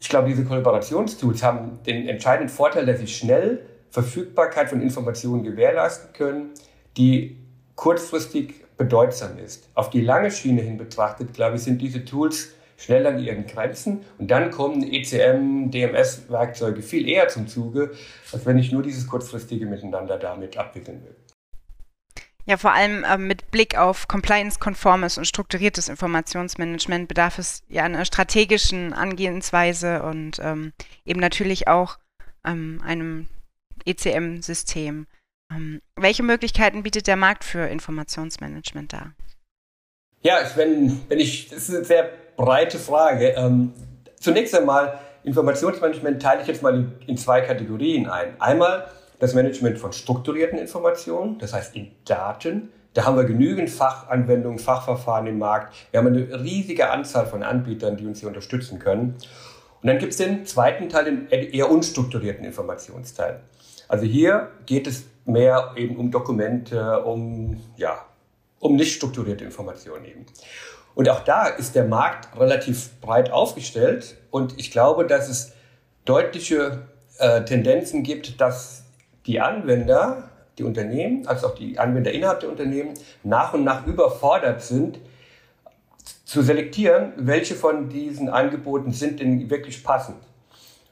Ich 0.00 0.08
glaube, 0.08 0.28
diese 0.28 0.44
Kollaborationstools 0.44 1.44
haben 1.44 1.78
den 1.86 2.08
entscheidenden 2.08 2.48
Vorteil, 2.48 2.84
dass 2.84 2.98
sie 2.98 3.06
schnell 3.06 3.64
Verfügbarkeit 3.90 4.68
von 4.68 4.82
Informationen 4.82 5.44
gewährleisten 5.44 6.12
können, 6.12 6.50
die 6.96 7.36
kurzfristig 7.76 8.54
bedeutsam 8.76 9.38
ist. 9.38 9.68
Auf 9.74 9.90
die 9.90 10.00
lange 10.00 10.32
Schiene 10.32 10.62
hin 10.62 10.76
betrachtet, 10.76 11.34
glaube 11.34 11.56
ich, 11.56 11.62
sind 11.62 11.80
diese 11.80 12.04
Tools 12.04 12.54
schnell 12.76 13.06
an 13.06 13.22
ihren 13.22 13.46
Grenzen 13.46 14.00
und 14.18 14.30
dann 14.32 14.50
kommen 14.50 14.82
ECM, 14.82 15.70
DMS-Werkzeuge 15.70 16.82
viel 16.82 17.08
eher 17.08 17.28
zum 17.28 17.46
Zuge, 17.46 17.92
als 18.32 18.44
wenn 18.44 18.58
ich 18.58 18.72
nur 18.72 18.82
dieses 18.82 19.06
kurzfristige 19.06 19.66
Miteinander 19.66 20.18
damit 20.18 20.58
abwickeln 20.58 21.00
will. 21.04 21.14
Ja, 22.44 22.56
vor 22.56 22.72
allem 22.72 23.04
äh, 23.04 23.18
mit 23.18 23.50
Blick 23.50 23.76
auf 23.76 24.08
compliance-konformes 24.08 25.16
und 25.16 25.26
strukturiertes 25.26 25.88
Informationsmanagement 25.88 27.06
bedarf 27.06 27.38
es 27.38 27.62
ja 27.68 27.84
einer 27.84 28.04
strategischen 28.04 28.92
Angehensweise 28.92 30.02
und 30.02 30.40
ähm, 30.42 30.72
eben 31.04 31.20
natürlich 31.20 31.68
auch 31.68 31.98
ähm, 32.44 32.80
einem 32.84 33.28
ECM-System. 33.86 35.06
Ähm, 35.52 35.80
welche 35.96 36.24
Möglichkeiten 36.24 36.82
bietet 36.82 37.06
der 37.06 37.16
Markt 37.16 37.44
für 37.44 37.66
Informationsmanagement 37.68 38.92
da? 38.92 39.12
Ja, 40.22 40.38
wenn, 40.56 41.00
wenn 41.08 41.20
ich, 41.20 41.48
das 41.48 41.68
ist 41.68 41.74
eine 41.74 41.84
sehr 41.84 42.10
breite 42.36 42.78
Frage. 42.78 43.34
Ähm, 43.36 43.72
zunächst 44.18 44.54
einmal, 44.54 44.98
Informationsmanagement 45.24 46.20
teile 46.20 46.42
ich 46.42 46.48
jetzt 46.48 46.62
mal 46.62 46.74
in, 46.74 46.92
in 47.06 47.16
zwei 47.16 47.40
Kategorien 47.40 48.08
ein. 48.08 48.40
Einmal 48.40 48.90
das 49.22 49.34
Management 49.34 49.78
von 49.78 49.92
strukturierten 49.92 50.58
Informationen, 50.58 51.38
das 51.38 51.52
heißt 51.52 51.76
in 51.76 51.92
Daten. 52.04 52.72
Da 52.92 53.04
haben 53.04 53.16
wir 53.16 53.22
genügend 53.22 53.70
Fachanwendungen, 53.70 54.58
Fachverfahren 54.58 55.28
im 55.28 55.38
Markt. 55.38 55.76
Wir 55.92 55.98
haben 56.00 56.08
eine 56.08 56.42
riesige 56.42 56.90
Anzahl 56.90 57.26
von 57.26 57.44
Anbietern, 57.44 57.96
die 57.96 58.04
uns 58.04 58.18
hier 58.18 58.26
unterstützen 58.26 58.80
können. 58.80 59.14
Und 59.80 59.86
dann 59.86 59.98
gibt 59.98 60.10
es 60.10 60.18
den 60.18 60.44
zweiten 60.44 60.88
Teil, 60.88 61.04
den 61.04 61.28
eher 61.28 61.70
unstrukturierten 61.70 62.44
Informationsteil. 62.44 63.38
Also 63.86 64.06
hier 64.06 64.50
geht 64.66 64.88
es 64.88 65.04
mehr 65.24 65.70
eben 65.76 65.98
um 65.98 66.10
Dokumente, 66.10 67.04
um, 67.04 67.60
ja, 67.76 68.04
um 68.58 68.74
nicht 68.74 68.92
strukturierte 68.92 69.44
Informationen 69.44 70.04
eben. 70.04 70.26
Und 70.96 71.08
auch 71.08 71.20
da 71.20 71.46
ist 71.46 71.76
der 71.76 71.84
Markt 71.84 72.36
relativ 72.40 72.90
breit 73.00 73.30
aufgestellt 73.30 74.16
und 74.32 74.58
ich 74.58 74.72
glaube, 74.72 75.06
dass 75.06 75.28
es 75.28 75.52
deutliche 76.06 76.88
äh, 77.18 77.44
Tendenzen 77.44 78.02
gibt, 78.02 78.40
dass 78.40 78.81
die 79.26 79.40
Anwender, 79.40 80.30
die 80.58 80.64
Unternehmen, 80.64 81.26
als 81.26 81.44
auch 81.44 81.54
die 81.54 81.78
Anwender 81.78 82.12
innerhalb 82.12 82.40
der 82.40 82.50
Unternehmen 82.50 82.94
nach 83.22 83.54
und 83.54 83.64
nach 83.64 83.86
überfordert 83.86 84.62
sind, 84.62 84.98
zu 86.24 86.42
selektieren, 86.42 87.12
welche 87.16 87.54
von 87.54 87.88
diesen 87.88 88.28
Angeboten 88.28 88.92
sind 88.92 89.20
denn 89.20 89.50
wirklich 89.50 89.84
passend. 89.84 90.16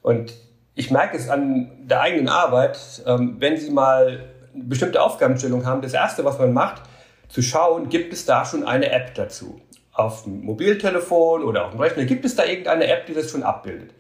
Und 0.03 0.35
ich 0.75 0.91
merke 0.91 1.17
es 1.17 1.29
an 1.29 1.71
der 1.81 2.03
eigenen 2.03 2.29
Arbeit, 2.29 2.79
ähm, 3.07 3.37
wenn 3.39 3.57
Sie 3.57 3.71
mal 3.71 4.31
eine 4.55 4.65
bestimmte 4.65 5.03
Aufgabenstellung 5.03 5.67
haben, 5.67 5.83
das 5.83 5.95
Erste, 5.95 6.25
was 6.25 6.39
man 6.39 6.53
macht, 6.53 6.83
zu 7.29 7.43
schauen, 7.43 7.89
gibt 7.89 8.13
es 8.13 8.27
da 8.27 8.45
schon 8.45 8.65
eine 8.65 8.91
App 8.91 9.15
dazu? 9.15 9.61
Auf 9.93 10.25
dem 10.25 10.43
Mobiltelefon 10.45 11.43
oder 11.45 11.67
auf 11.67 11.73
dem 11.73 11.81
Rechner, 11.81 12.05
gibt 12.05 12.25
es 12.25 12.35
da 12.35 12.45
irgendeine 12.45 12.87
App, 12.87 13.07
die 13.07 13.15
das 13.15 13.31
schon 13.31 13.43
abbildet? 13.43 13.91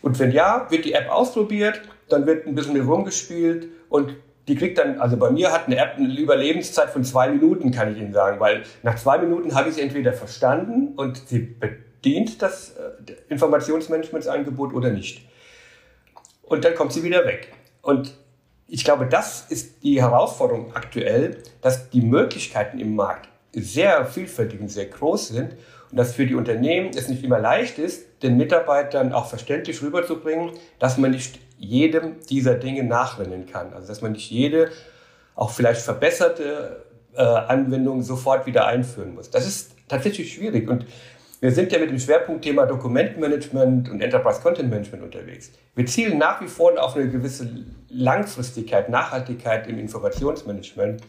Und 0.00 0.18
wenn 0.18 0.32
ja, 0.32 0.66
wird 0.70 0.84
die 0.84 0.94
App 0.94 1.10
ausprobiert, 1.10 1.80
dann 2.12 2.26
wird 2.26 2.46
ein 2.46 2.54
bisschen 2.54 2.74
mit 2.74 2.86
rumgespielt 2.86 3.68
und 3.88 4.14
die 4.48 4.56
kriegt 4.56 4.78
dann, 4.78 5.00
also 5.00 5.16
bei 5.16 5.30
mir 5.30 5.52
hat 5.52 5.66
eine 5.66 5.76
App 5.76 5.94
eine 5.96 6.18
Überlebenszeit 6.18 6.90
von 6.90 7.04
zwei 7.04 7.28
Minuten, 7.30 7.70
kann 7.70 7.92
ich 7.92 7.98
Ihnen 7.98 8.12
sagen, 8.12 8.40
weil 8.40 8.64
nach 8.82 8.96
zwei 8.96 9.18
Minuten 9.18 9.54
habe 9.54 9.68
ich 9.68 9.76
sie 9.76 9.82
entweder 9.82 10.12
verstanden 10.12 10.94
und 10.96 11.28
sie 11.28 11.38
bedient 11.38 12.42
das 12.42 12.70
äh, 12.70 13.12
Informationsmanagementsangebot 13.28 14.74
oder 14.74 14.90
nicht. 14.90 15.28
Und 16.42 16.64
dann 16.64 16.74
kommt 16.74 16.92
sie 16.92 17.04
wieder 17.04 17.24
weg. 17.24 17.52
Und 17.82 18.14
ich 18.66 18.84
glaube, 18.84 19.06
das 19.06 19.46
ist 19.48 19.84
die 19.84 20.00
Herausforderung 20.00 20.74
aktuell, 20.74 21.38
dass 21.60 21.90
die 21.90 22.00
Möglichkeiten 22.00 22.78
im 22.80 22.96
Markt 22.96 23.28
sehr 23.52 24.04
vielfältig 24.06 24.60
und 24.60 24.68
sehr 24.68 24.86
groß 24.86 25.28
sind 25.28 25.52
und 25.90 25.98
dass 25.98 26.14
für 26.14 26.26
die 26.26 26.34
Unternehmen 26.34 26.90
es 26.96 27.08
nicht 27.08 27.22
immer 27.22 27.38
leicht 27.38 27.78
ist, 27.78 28.22
den 28.22 28.36
Mitarbeitern 28.36 29.12
auch 29.12 29.26
verständlich 29.26 29.82
rüberzubringen, 29.82 30.52
dass 30.78 30.98
man 30.98 31.10
nicht 31.10 31.38
jedem 31.62 32.20
dieser 32.28 32.54
Dinge 32.54 32.84
nachrennen 32.84 33.46
kann. 33.46 33.72
Also 33.72 33.88
dass 33.88 34.02
man 34.02 34.12
nicht 34.12 34.30
jede, 34.30 34.70
auch 35.34 35.50
vielleicht 35.50 35.80
verbesserte 35.80 36.84
äh, 37.14 37.22
Anwendung 37.22 38.02
sofort 38.02 38.46
wieder 38.46 38.66
einführen 38.66 39.14
muss. 39.14 39.30
Das 39.30 39.46
ist 39.46 39.72
tatsächlich 39.88 40.34
schwierig. 40.34 40.68
Und 40.68 40.86
wir 41.40 41.52
sind 41.52 41.72
ja 41.72 41.78
mit 41.78 41.90
dem 41.90 41.98
Schwerpunktthema 41.98 42.66
Dokumentmanagement 42.66 43.90
und 43.90 44.00
Enterprise 44.00 44.40
Content 44.40 44.70
Management 44.70 45.04
unterwegs. 45.04 45.52
Wir 45.74 45.86
zielen 45.86 46.18
nach 46.18 46.40
wie 46.40 46.48
vor 46.48 46.80
auf 46.82 46.96
eine 46.96 47.08
gewisse 47.08 47.48
Langfristigkeit, 47.88 48.88
Nachhaltigkeit 48.88 49.66
im 49.68 49.78
Informationsmanagement. 49.78 51.02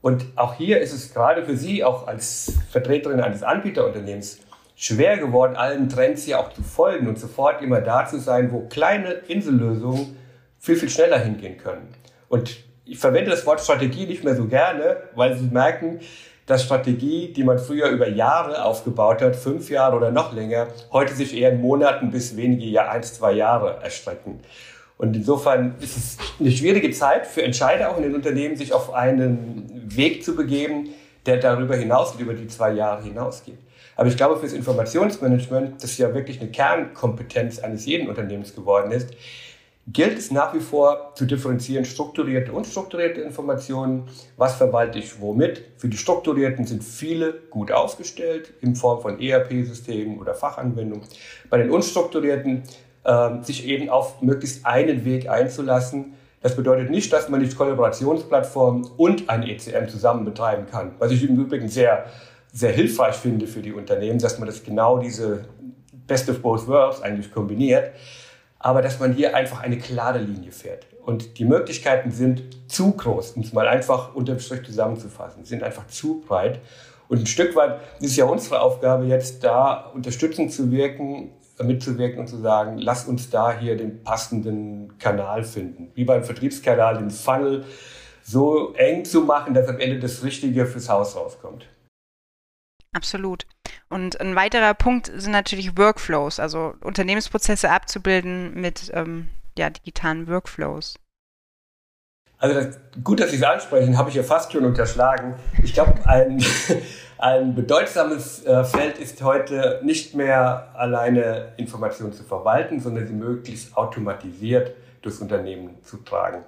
Und 0.00 0.26
auch 0.36 0.54
hier 0.54 0.80
ist 0.80 0.92
es 0.92 1.12
gerade 1.12 1.44
für 1.44 1.56
Sie, 1.56 1.82
auch 1.82 2.06
als 2.06 2.52
Vertreterin 2.70 3.20
eines 3.20 3.42
Anbieterunternehmens, 3.42 4.38
schwer 4.80 5.18
geworden, 5.18 5.56
allen 5.56 5.88
Trends 5.88 6.22
hier 6.22 6.38
auch 6.38 6.52
zu 6.52 6.62
folgen 6.62 7.08
und 7.08 7.18
sofort 7.18 7.60
immer 7.62 7.80
da 7.80 8.06
zu 8.06 8.20
sein, 8.20 8.52
wo 8.52 8.60
kleine 8.60 9.10
Insellösungen 9.10 10.16
viel, 10.60 10.76
viel 10.76 10.88
schneller 10.88 11.18
hingehen 11.18 11.58
können. 11.58 11.88
Und 12.28 12.56
ich 12.84 12.98
verwende 12.98 13.30
das 13.30 13.44
Wort 13.44 13.60
Strategie 13.60 14.06
nicht 14.06 14.22
mehr 14.22 14.36
so 14.36 14.46
gerne, 14.46 14.98
weil 15.16 15.36
Sie 15.36 15.46
merken, 15.46 15.98
dass 16.46 16.62
Strategie, 16.62 17.32
die 17.32 17.42
man 17.42 17.58
früher 17.58 17.88
über 17.88 18.08
Jahre 18.08 18.64
aufgebaut 18.64 19.20
hat, 19.20 19.34
fünf 19.34 19.68
Jahre 19.68 19.96
oder 19.96 20.12
noch 20.12 20.32
länger, 20.32 20.68
heute 20.92 21.12
sich 21.12 21.36
eher 21.36 21.50
in 21.50 21.60
Monaten 21.60 22.12
bis 22.12 22.36
wenige 22.36 22.64
Jahr, 22.64 22.88
eins, 22.88 23.14
zwei 23.14 23.32
Jahre 23.32 23.80
erstrecken. 23.82 24.38
Und 24.96 25.16
insofern 25.16 25.74
ist 25.80 25.96
es 25.96 26.18
eine 26.38 26.52
schwierige 26.52 26.92
Zeit 26.92 27.26
für 27.26 27.42
Entscheider 27.42 27.90
auch 27.90 27.96
in 27.96 28.04
den 28.04 28.14
Unternehmen, 28.14 28.56
sich 28.56 28.72
auf 28.72 28.94
einen 28.94 29.70
Weg 29.86 30.24
zu 30.24 30.36
begeben, 30.36 30.90
der 31.26 31.38
darüber 31.38 31.76
hinausgeht, 31.76 32.20
über 32.20 32.34
die 32.34 32.46
zwei 32.46 32.70
Jahre 32.70 33.02
hinausgeht. 33.02 33.58
Aber 33.98 34.08
ich 34.08 34.16
glaube, 34.16 34.36
fürs 34.38 34.52
Informationsmanagement, 34.52 35.82
das 35.82 35.98
ja 35.98 36.14
wirklich 36.14 36.40
eine 36.40 36.50
Kernkompetenz 36.50 37.58
eines 37.58 37.84
jeden 37.84 38.08
Unternehmens 38.08 38.54
geworden 38.54 38.92
ist, 38.92 39.10
gilt 39.88 40.16
es 40.16 40.30
nach 40.30 40.54
wie 40.54 40.60
vor 40.60 41.14
zu 41.16 41.24
differenzieren 41.24 41.84
strukturierte 41.84 42.52
und 42.52 42.58
unstrukturierte 42.58 43.22
Informationen. 43.22 44.04
Was 44.36 44.54
verwalte 44.54 45.00
ich 45.00 45.20
womit? 45.20 45.64
Für 45.78 45.88
die 45.88 45.96
strukturierten 45.96 46.64
sind 46.64 46.84
viele 46.84 47.32
gut 47.50 47.72
aufgestellt 47.72 48.52
in 48.60 48.76
Form 48.76 49.02
von 49.02 49.20
ERP-Systemen 49.20 50.20
oder 50.20 50.32
Fachanwendungen. 50.32 51.04
Bei 51.50 51.58
den 51.58 51.72
unstrukturierten 51.72 52.62
äh, 53.02 53.42
sich 53.42 53.66
eben 53.66 53.88
auf 53.88 54.22
möglichst 54.22 54.64
einen 54.64 55.04
Weg 55.04 55.28
einzulassen. 55.28 56.14
Das 56.40 56.54
bedeutet 56.54 56.90
nicht, 56.90 57.12
dass 57.12 57.28
man 57.28 57.40
nicht 57.40 57.58
Kollaborationsplattformen 57.58 58.88
und 58.96 59.28
ein 59.28 59.42
ECM 59.42 59.88
zusammen 59.88 60.24
betreiben 60.24 60.66
kann. 60.70 60.92
Was 61.00 61.10
ich 61.10 61.28
im 61.28 61.36
Übrigen 61.36 61.68
sehr, 61.68 62.04
sehr 62.52 62.72
hilfreich 62.72 63.16
finde 63.16 63.46
für 63.46 63.60
die 63.60 63.72
Unternehmen, 63.72 64.18
dass 64.18 64.38
man 64.38 64.46
das 64.46 64.62
genau 64.62 64.98
diese 64.98 65.44
Best 66.06 66.28
of 66.30 66.40
Both 66.40 66.66
Worlds 66.66 67.02
eigentlich 67.02 67.32
kombiniert 67.32 67.92
aber 68.58 68.82
dass 68.82 68.98
man 68.98 69.12
hier 69.12 69.36
einfach 69.36 69.60
eine 69.60 69.78
klare 69.78 70.18
Linie 70.18 70.52
fährt. 70.52 70.86
Und 71.04 71.38
die 71.38 71.44
Möglichkeiten 71.44 72.10
sind 72.10 72.42
zu 72.70 72.92
groß, 72.92 73.32
um 73.32 73.42
es 73.42 73.52
mal 73.52 73.68
einfach 73.68 74.14
unter 74.14 74.34
dem 74.34 74.40
Strich 74.40 74.64
zusammenzufassen, 74.64 75.44
sind 75.44 75.62
einfach 75.62 75.86
zu 75.86 76.20
breit. 76.20 76.60
Und 77.08 77.20
ein 77.20 77.26
Stück 77.26 77.56
weit 77.56 77.80
ist 78.00 78.16
ja 78.16 78.26
unsere 78.26 78.60
Aufgabe 78.60 79.06
jetzt 79.06 79.42
da 79.44 79.90
unterstützend 79.94 80.52
zu 80.52 80.70
wirken, 80.70 81.30
mitzuwirken 81.62 82.20
und 82.20 82.26
zu 82.26 82.36
sagen, 82.36 82.78
lass 82.78 83.06
uns 83.06 83.30
da 83.30 83.56
hier 83.56 83.76
den 83.76 84.02
passenden 84.04 84.98
Kanal 84.98 85.44
finden. 85.44 85.90
Wie 85.94 86.04
beim 86.04 86.22
Vertriebskanal, 86.22 86.98
den 86.98 87.10
Funnel 87.10 87.64
so 88.22 88.74
eng 88.74 89.04
zu 89.04 89.22
machen, 89.22 89.54
dass 89.54 89.68
am 89.68 89.78
Ende 89.78 89.98
das 89.98 90.22
Richtige 90.22 90.66
fürs 90.66 90.88
Haus 90.88 91.16
rauskommt. 91.16 91.66
Absolut. 92.92 93.46
Und 93.88 94.20
ein 94.20 94.34
weiterer 94.34 94.74
Punkt 94.74 95.10
sind 95.14 95.32
natürlich 95.32 95.76
Workflows, 95.76 96.40
also 96.40 96.74
Unternehmensprozesse 96.82 97.70
abzubilden 97.70 98.54
mit 98.54 98.90
ähm, 98.94 99.28
ja, 99.56 99.70
digitalen 99.70 100.28
Workflows. 100.28 100.94
Also 102.38 102.54
das, 102.54 102.78
gut, 103.02 103.20
dass 103.20 103.30
Sie 103.30 103.36
es 103.36 103.42
ansprechen, 103.42 103.98
habe 103.98 104.10
ich 104.10 104.14
ja 104.14 104.22
fast 104.22 104.52
schon 104.52 104.64
unterschlagen. 104.64 105.34
Ich 105.62 105.74
glaube, 105.74 105.94
ein, 106.04 106.42
ein 107.18 107.54
bedeutsames 107.54 108.44
äh, 108.44 108.64
Feld 108.64 108.98
ist 108.98 109.20
heute 109.22 109.80
nicht 109.82 110.14
mehr 110.14 110.68
alleine 110.74 111.52
Informationen 111.56 112.12
zu 112.12 112.22
verwalten, 112.22 112.80
sondern 112.80 113.08
sie 113.08 113.12
möglichst 113.12 113.76
automatisiert 113.76 114.72
durchs 115.02 115.18
Unternehmen 115.18 115.82
zu 115.82 115.96
tragen. 115.98 116.44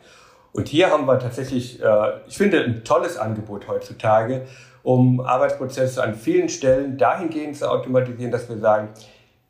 Und 0.52 0.68
hier 0.68 0.90
haben 0.90 1.06
wir 1.06 1.18
tatsächlich, 1.18 1.82
äh, 1.82 2.20
ich 2.28 2.36
finde, 2.36 2.62
ein 2.62 2.84
tolles 2.84 3.16
Angebot 3.16 3.66
heutzutage, 3.66 4.46
um 4.82 5.20
Arbeitsprozesse 5.20 6.02
an 6.02 6.14
vielen 6.14 6.48
Stellen 6.48 6.98
dahingehend 6.98 7.56
zu 7.56 7.70
automatisieren, 7.70 8.32
dass 8.32 8.48
wir 8.48 8.58
sagen, 8.58 8.88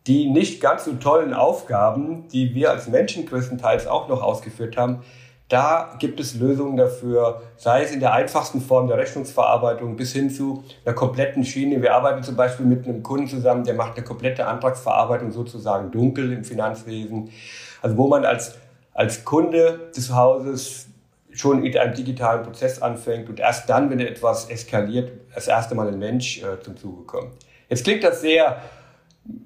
die 0.06 0.28
nicht 0.28 0.60
ganz 0.60 0.84
so 0.84 0.92
tollen 0.94 1.34
Aufgaben, 1.34 2.28
die 2.28 2.54
wir 2.54 2.70
als 2.70 2.88
Menschen 2.88 3.26
größtenteils 3.26 3.86
auch 3.86 4.08
noch 4.08 4.22
ausgeführt 4.22 4.76
haben, 4.76 5.02
da 5.50 5.96
gibt 5.98 6.20
es 6.20 6.38
Lösungen 6.38 6.76
dafür, 6.76 7.42
sei 7.56 7.82
es 7.82 7.90
in 7.90 7.98
der 7.98 8.12
einfachsten 8.12 8.60
Form 8.60 8.86
der 8.86 8.98
Rechnungsverarbeitung 8.98 9.96
bis 9.96 10.12
hin 10.12 10.30
zu 10.30 10.62
einer 10.84 10.94
kompletten 10.94 11.44
Schiene. 11.44 11.82
Wir 11.82 11.92
arbeiten 11.92 12.22
zum 12.22 12.36
Beispiel 12.36 12.64
mit 12.66 12.86
einem 12.86 13.02
Kunden 13.02 13.26
zusammen, 13.26 13.64
der 13.64 13.74
macht 13.74 13.96
eine 13.96 14.04
komplette 14.04 14.46
Antragsverarbeitung 14.46 15.32
sozusagen 15.32 15.90
dunkel 15.90 16.32
im 16.32 16.44
Finanzwesen. 16.44 17.30
Also 17.82 17.96
wo 17.96 18.06
man 18.06 18.24
als, 18.24 18.58
als 18.94 19.24
Kunde 19.24 19.90
des 19.96 20.14
Hauses 20.14 20.86
schon 21.32 21.62
mit 21.62 21.76
einem 21.76 21.94
digitalen 21.94 22.44
Prozess 22.44 22.80
anfängt 22.80 23.28
und 23.28 23.40
erst 23.40 23.68
dann, 23.68 23.90
wenn 23.90 23.98
etwas 23.98 24.48
eskaliert, 24.50 25.10
das 25.34 25.48
erste 25.48 25.74
Mal 25.74 25.88
ein 25.88 25.98
Mensch 25.98 26.42
äh, 26.42 26.60
zum 26.60 26.76
Zuge 26.76 27.04
kommt. 27.04 27.32
Jetzt 27.68 27.84
klingt 27.84 28.02
das 28.02 28.20
sehr 28.20 28.62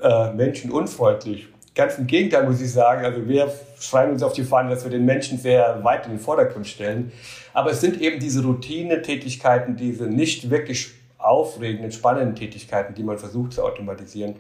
äh, 0.01 0.33
menschenunfreundlich. 0.33 1.49
Ganz 1.75 1.99
im 1.99 2.07
Gegenteil 2.07 2.45
muss 2.45 2.61
ich 2.61 2.73
sagen, 2.73 3.05
also 3.05 3.27
wir 3.29 3.53
schreiben 3.81 4.13
uns 4.13 4.23
auf 4.23 4.33
die 4.33 4.45
Fahne, 4.45 4.71
dass 4.71 4.85
wir 4.85 4.91
den 4.91 5.05
Menschen 5.05 5.39
sehr 5.39 5.83
weit 5.83 6.07
in 6.07 6.13
den 6.13 6.21
Vordergrund 6.21 6.67
stellen. 6.67 7.13
Aber 7.53 7.73
es 7.73 7.81
sind 7.81 8.01
eben 8.01 8.21
diese 8.21 8.43
Routine-Tätigkeiten, 8.45 9.77
diese 9.77 10.05
nicht 10.05 10.51
wirklich 10.51 10.93
aufregenden, 11.19 11.91
spannenden 11.91 12.37
Tätigkeiten, 12.37 12.95
die 12.95 13.03
man 13.03 13.19
versucht 13.19 13.55
zu 13.55 13.65
automatisieren. 13.65 14.37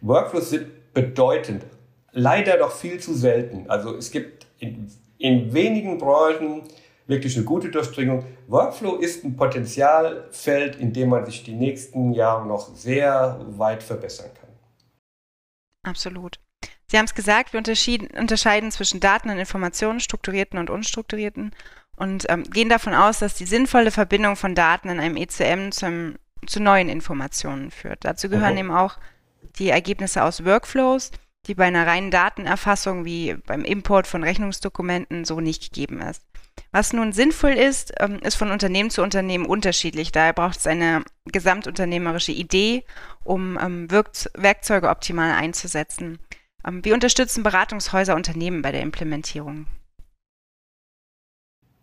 Workflows 0.00 0.50
sind 0.50 0.94
bedeutend, 0.94 1.64
leider 2.12 2.56
doch 2.56 2.72
viel 2.72 2.98
zu 2.98 3.14
selten. 3.14 3.66
Also 3.68 3.94
es 3.96 4.10
gibt 4.10 4.46
in 4.58 4.88
in 5.22 5.54
wenigen 5.54 5.98
Branchen 5.98 6.62
wirklich 7.12 7.36
eine 7.36 7.44
gute 7.44 7.70
Durchdringung. 7.70 8.24
Workflow 8.48 8.96
ist 8.96 9.24
ein 9.24 9.36
Potenzialfeld, 9.36 10.76
in 10.76 10.92
dem 10.92 11.10
man 11.10 11.24
sich 11.24 11.44
die 11.44 11.54
nächsten 11.54 12.12
Jahre 12.12 12.46
noch 12.46 12.74
sehr 12.74 13.44
weit 13.56 13.82
verbessern 13.82 14.30
kann. 14.40 14.50
Absolut. 15.84 16.38
Sie 16.86 16.98
haben 16.98 17.06
es 17.06 17.14
gesagt, 17.14 17.52
wir 17.52 17.58
unterscheiden 17.58 18.70
zwischen 18.70 19.00
Daten 19.00 19.30
und 19.30 19.38
Informationen, 19.38 20.00
strukturierten 20.00 20.58
und 20.58 20.68
unstrukturierten 20.68 21.52
und 21.96 22.26
ähm, 22.28 22.44
gehen 22.44 22.68
davon 22.68 22.94
aus, 22.94 23.18
dass 23.18 23.34
die 23.34 23.46
sinnvolle 23.46 23.90
Verbindung 23.90 24.36
von 24.36 24.54
Daten 24.54 24.88
in 24.88 25.00
einem 25.00 25.16
ECM 25.16 25.70
zum, 25.70 26.16
zu 26.46 26.60
neuen 26.60 26.88
Informationen 26.88 27.70
führt. 27.70 28.04
Dazu 28.04 28.28
gehören 28.28 28.52
okay. 28.52 28.60
eben 28.60 28.70
auch 28.70 28.98
die 29.58 29.70
Ergebnisse 29.70 30.22
aus 30.22 30.44
Workflows, 30.44 31.10
die 31.46 31.54
bei 31.54 31.64
einer 31.64 31.86
reinen 31.86 32.10
Datenerfassung 32.10 33.04
wie 33.04 33.34
beim 33.46 33.64
Import 33.64 34.06
von 34.06 34.22
Rechnungsdokumenten 34.22 35.24
so 35.24 35.40
nicht 35.40 35.72
gegeben 35.72 36.00
ist. 36.00 36.22
Was 36.70 36.92
nun 36.92 37.12
sinnvoll 37.12 37.52
ist, 37.52 37.92
ähm, 38.00 38.18
ist 38.20 38.36
von 38.36 38.50
Unternehmen 38.50 38.90
zu 38.90 39.02
Unternehmen 39.02 39.46
unterschiedlich. 39.46 40.12
Daher 40.12 40.32
braucht 40.32 40.58
es 40.58 40.66
eine 40.66 41.04
gesamtunternehmerische 41.26 42.32
Idee, 42.32 42.84
um 43.24 43.58
ähm, 43.60 43.90
Werkzeuge 43.90 44.88
optimal 44.88 45.32
einzusetzen. 45.32 46.18
Ähm, 46.66 46.84
wie 46.84 46.92
unterstützen 46.92 47.42
Beratungshäuser 47.42 48.14
Unternehmen 48.14 48.62
bei 48.62 48.72
der 48.72 48.82
Implementierung? 48.82 49.66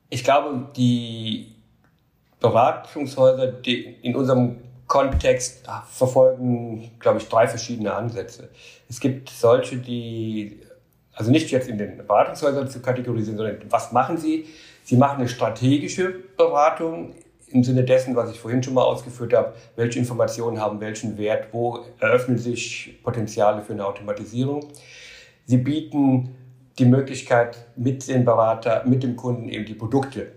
Ich 0.09 0.23
glaube, 0.23 0.69
die 0.75 1.55
Beratungshäuser 2.39 3.47
die 3.47 3.83
in 4.01 4.15
unserem 4.15 4.57
Kontext 4.87 5.67
verfolgen, 5.87 6.89
glaube 6.99 7.19
ich, 7.19 7.29
drei 7.29 7.47
verschiedene 7.47 7.93
Ansätze. 7.93 8.49
Es 8.89 8.99
gibt 8.99 9.29
solche, 9.29 9.77
die, 9.77 10.61
also 11.19 11.31
nicht 11.31 11.51
jetzt 11.51 11.67
in 11.67 11.77
den 11.77 11.97
Beratungshäusern 11.97 12.69
zu 12.69 12.79
kategorisieren, 12.79 13.37
sondern 13.37 13.57
was 13.69 13.91
machen 13.91 14.17
sie? 14.17 14.45
Sie 14.85 14.95
machen 14.95 15.17
eine 15.19 15.27
strategische 15.27 16.15
Beratung 16.37 17.13
im 17.49 17.61
Sinne 17.61 17.83
dessen, 17.83 18.15
was 18.15 18.31
ich 18.31 18.39
vorhin 18.39 18.63
schon 18.63 18.73
mal 18.73 18.83
ausgeführt 18.83 19.33
habe, 19.33 19.53
welche 19.75 19.99
Informationen 19.99 20.61
haben 20.61 20.79
welchen 20.79 21.17
Wert, 21.17 21.49
wo 21.51 21.79
eröffnen 21.99 22.37
sich 22.37 22.99
Potenziale 23.03 23.61
für 23.61 23.73
eine 23.73 23.85
Automatisierung. 23.85 24.65
Sie 25.45 25.57
bieten 25.57 26.35
die 26.77 26.85
Möglichkeit, 26.85 27.65
mit 27.75 28.07
dem 28.07 28.23
Berater, 28.23 28.83
mit 28.85 29.03
dem 29.03 29.17
Kunden 29.17 29.49
eben 29.49 29.65
die 29.65 29.73
Produkte 29.73 30.31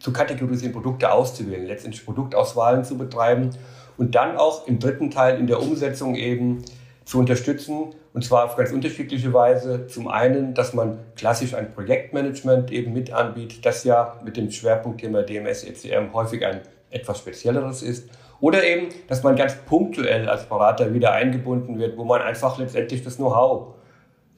zu 0.00 0.12
kategorisieren, 0.12 0.72
Produkte 0.72 1.12
auszuwählen, 1.12 1.66
letztendlich 1.66 2.04
Produktauswahlen 2.04 2.84
zu 2.84 2.98
betreiben 2.98 3.50
und 3.96 4.16
dann 4.16 4.38
auch 4.38 4.66
im 4.66 4.80
dritten 4.80 5.12
Teil 5.12 5.38
in 5.38 5.46
der 5.46 5.62
Umsetzung 5.62 6.16
eben 6.16 6.64
zu 7.08 7.18
unterstützen 7.18 7.94
und 8.12 8.22
zwar 8.22 8.44
auf 8.44 8.56
ganz 8.56 8.70
unterschiedliche 8.70 9.32
Weise. 9.32 9.86
Zum 9.86 10.08
einen, 10.08 10.52
dass 10.52 10.74
man 10.74 10.98
klassisch 11.16 11.54
ein 11.54 11.72
Projektmanagement 11.72 12.70
eben 12.70 12.92
mit 12.92 13.14
anbietet, 13.14 13.64
das 13.64 13.84
ja 13.84 14.20
mit 14.22 14.36
dem 14.36 14.50
Schwerpunktthema 14.50 15.22
DMS, 15.22 15.64
ECM 15.64 16.12
häufig 16.12 16.44
ein 16.44 16.60
etwas 16.90 17.20
spezielleres 17.20 17.82
ist. 17.82 18.10
Oder 18.40 18.62
eben, 18.62 18.88
dass 19.08 19.22
man 19.22 19.36
ganz 19.36 19.56
punktuell 19.56 20.28
als 20.28 20.44
Berater 20.44 20.92
wieder 20.92 21.12
eingebunden 21.12 21.78
wird, 21.78 21.96
wo 21.96 22.04
man 22.04 22.20
einfach 22.20 22.58
letztendlich 22.58 23.02
das 23.02 23.16
Know-how 23.16 23.74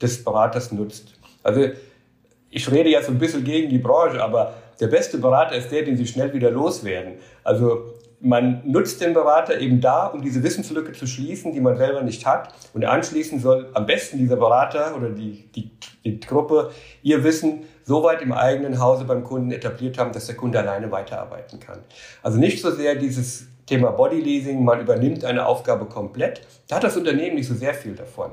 des 0.01 0.23
Beraters 0.23 0.71
nutzt. 0.71 1.15
Also 1.43 1.71
ich 2.49 2.71
rede 2.71 3.03
so 3.03 3.11
ein 3.11 3.19
bisschen 3.19 3.43
gegen 3.43 3.69
die 3.69 3.79
Branche, 3.79 4.23
aber 4.23 4.53
der 4.79 4.87
beste 4.87 5.17
Berater 5.17 5.57
ist 5.57 5.73
der, 5.73 5.83
den 5.83 5.97
Sie 5.97 6.07
schnell 6.07 6.33
wieder 6.33 6.51
loswerden. 6.51 7.15
Also 7.43 7.95
man 8.21 8.61
nutzt 8.65 9.01
den 9.01 9.13
Berater 9.13 9.59
eben 9.59 9.81
da, 9.81 10.07
um 10.07 10.21
diese 10.21 10.43
Wissenslücke 10.43 10.93
zu 10.93 11.07
schließen, 11.07 11.53
die 11.53 11.59
man 11.59 11.75
selber 11.77 12.01
nicht 12.03 12.25
hat. 12.25 12.53
Und 12.73 12.85
anschließend 12.85 13.41
soll 13.41 13.69
am 13.73 13.85
besten 13.85 14.17
dieser 14.17 14.35
Berater 14.35 14.95
oder 14.95 15.09
die, 15.09 15.49
die, 15.55 15.71
die 16.05 16.19
Gruppe 16.19 16.71
ihr 17.01 17.23
Wissen 17.23 17.63
so 17.83 18.03
weit 18.03 18.21
im 18.21 18.31
eigenen 18.31 18.79
Hause 18.79 19.05
beim 19.05 19.23
Kunden 19.23 19.51
etabliert 19.51 19.97
haben, 19.97 20.11
dass 20.11 20.27
der 20.27 20.35
Kunde 20.35 20.59
alleine 20.59 20.91
weiterarbeiten 20.91 21.59
kann. 21.59 21.79
Also 22.21 22.37
nicht 22.37 22.61
so 22.61 22.71
sehr 22.71 22.95
dieses 22.95 23.47
Thema 23.65 23.91
Bodyleasing, 23.91 24.63
man 24.63 24.81
übernimmt 24.81 25.25
eine 25.25 25.45
Aufgabe 25.45 25.85
komplett. 25.85 26.41
Da 26.67 26.75
hat 26.75 26.83
das 26.83 26.97
Unternehmen 26.97 27.35
nicht 27.35 27.47
so 27.47 27.55
sehr 27.55 27.73
viel 27.73 27.95
davon. 27.95 28.31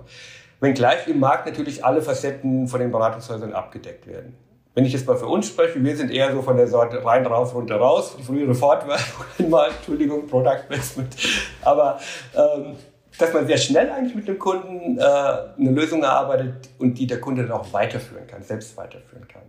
Wenngleich 0.60 1.06
im 1.06 1.20
Markt 1.20 1.46
natürlich 1.46 1.84
alle 1.84 2.02
Facetten 2.02 2.66
von 2.66 2.80
den 2.80 2.90
Beratungshäusern 2.90 3.52
abgedeckt 3.52 4.06
werden. 4.06 4.34
Wenn 4.78 4.84
ich 4.84 4.92
jetzt 4.92 5.08
mal 5.08 5.16
für 5.16 5.26
uns 5.26 5.48
spreche, 5.48 5.82
wir 5.82 5.96
sind 5.96 6.12
eher 6.12 6.32
so 6.32 6.40
von 6.40 6.56
der 6.56 6.68
Sorte 6.68 7.04
rein, 7.04 7.26
raus, 7.26 7.52
runter, 7.52 7.78
raus. 7.78 8.14
Die 8.16 8.22
frühere 8.22 8.54
Fortwerbung 8.54 9.00
mal, 9.50 9.70
Entschuldigung, 9.70 10.28
Product 10.28 10.68
Placement. 10.68 11.16
Aber 11.62 11.98
ähm, 12.32 12.76
dass 13.18 13.32
man 13.32 13.48
sehr 13.48 13.56
schnell 13.56 13.90
eigentlich 13.90 14.14
mit 14.14 14.28
dem 14.28 14.38
Kunden 14.38 14.96
äh, 14.96 15.02
eine 15.02 15.72
Lösung 15.72 16.04
erarbeitet 16.04 16.68
und 16.78 16.96
die 16.96 17.08
der 17.08 17.20
Kunde 17.20 17.42
dann 17.42 17.58
auch 17.58 17.72
weiterführen 17.72 18.28
kann, 18.28 18.44
selbst 18.44 18.76
weiterführen 18.76 19.26
kann. 19.26 19.42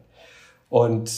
Und 0.68 1.12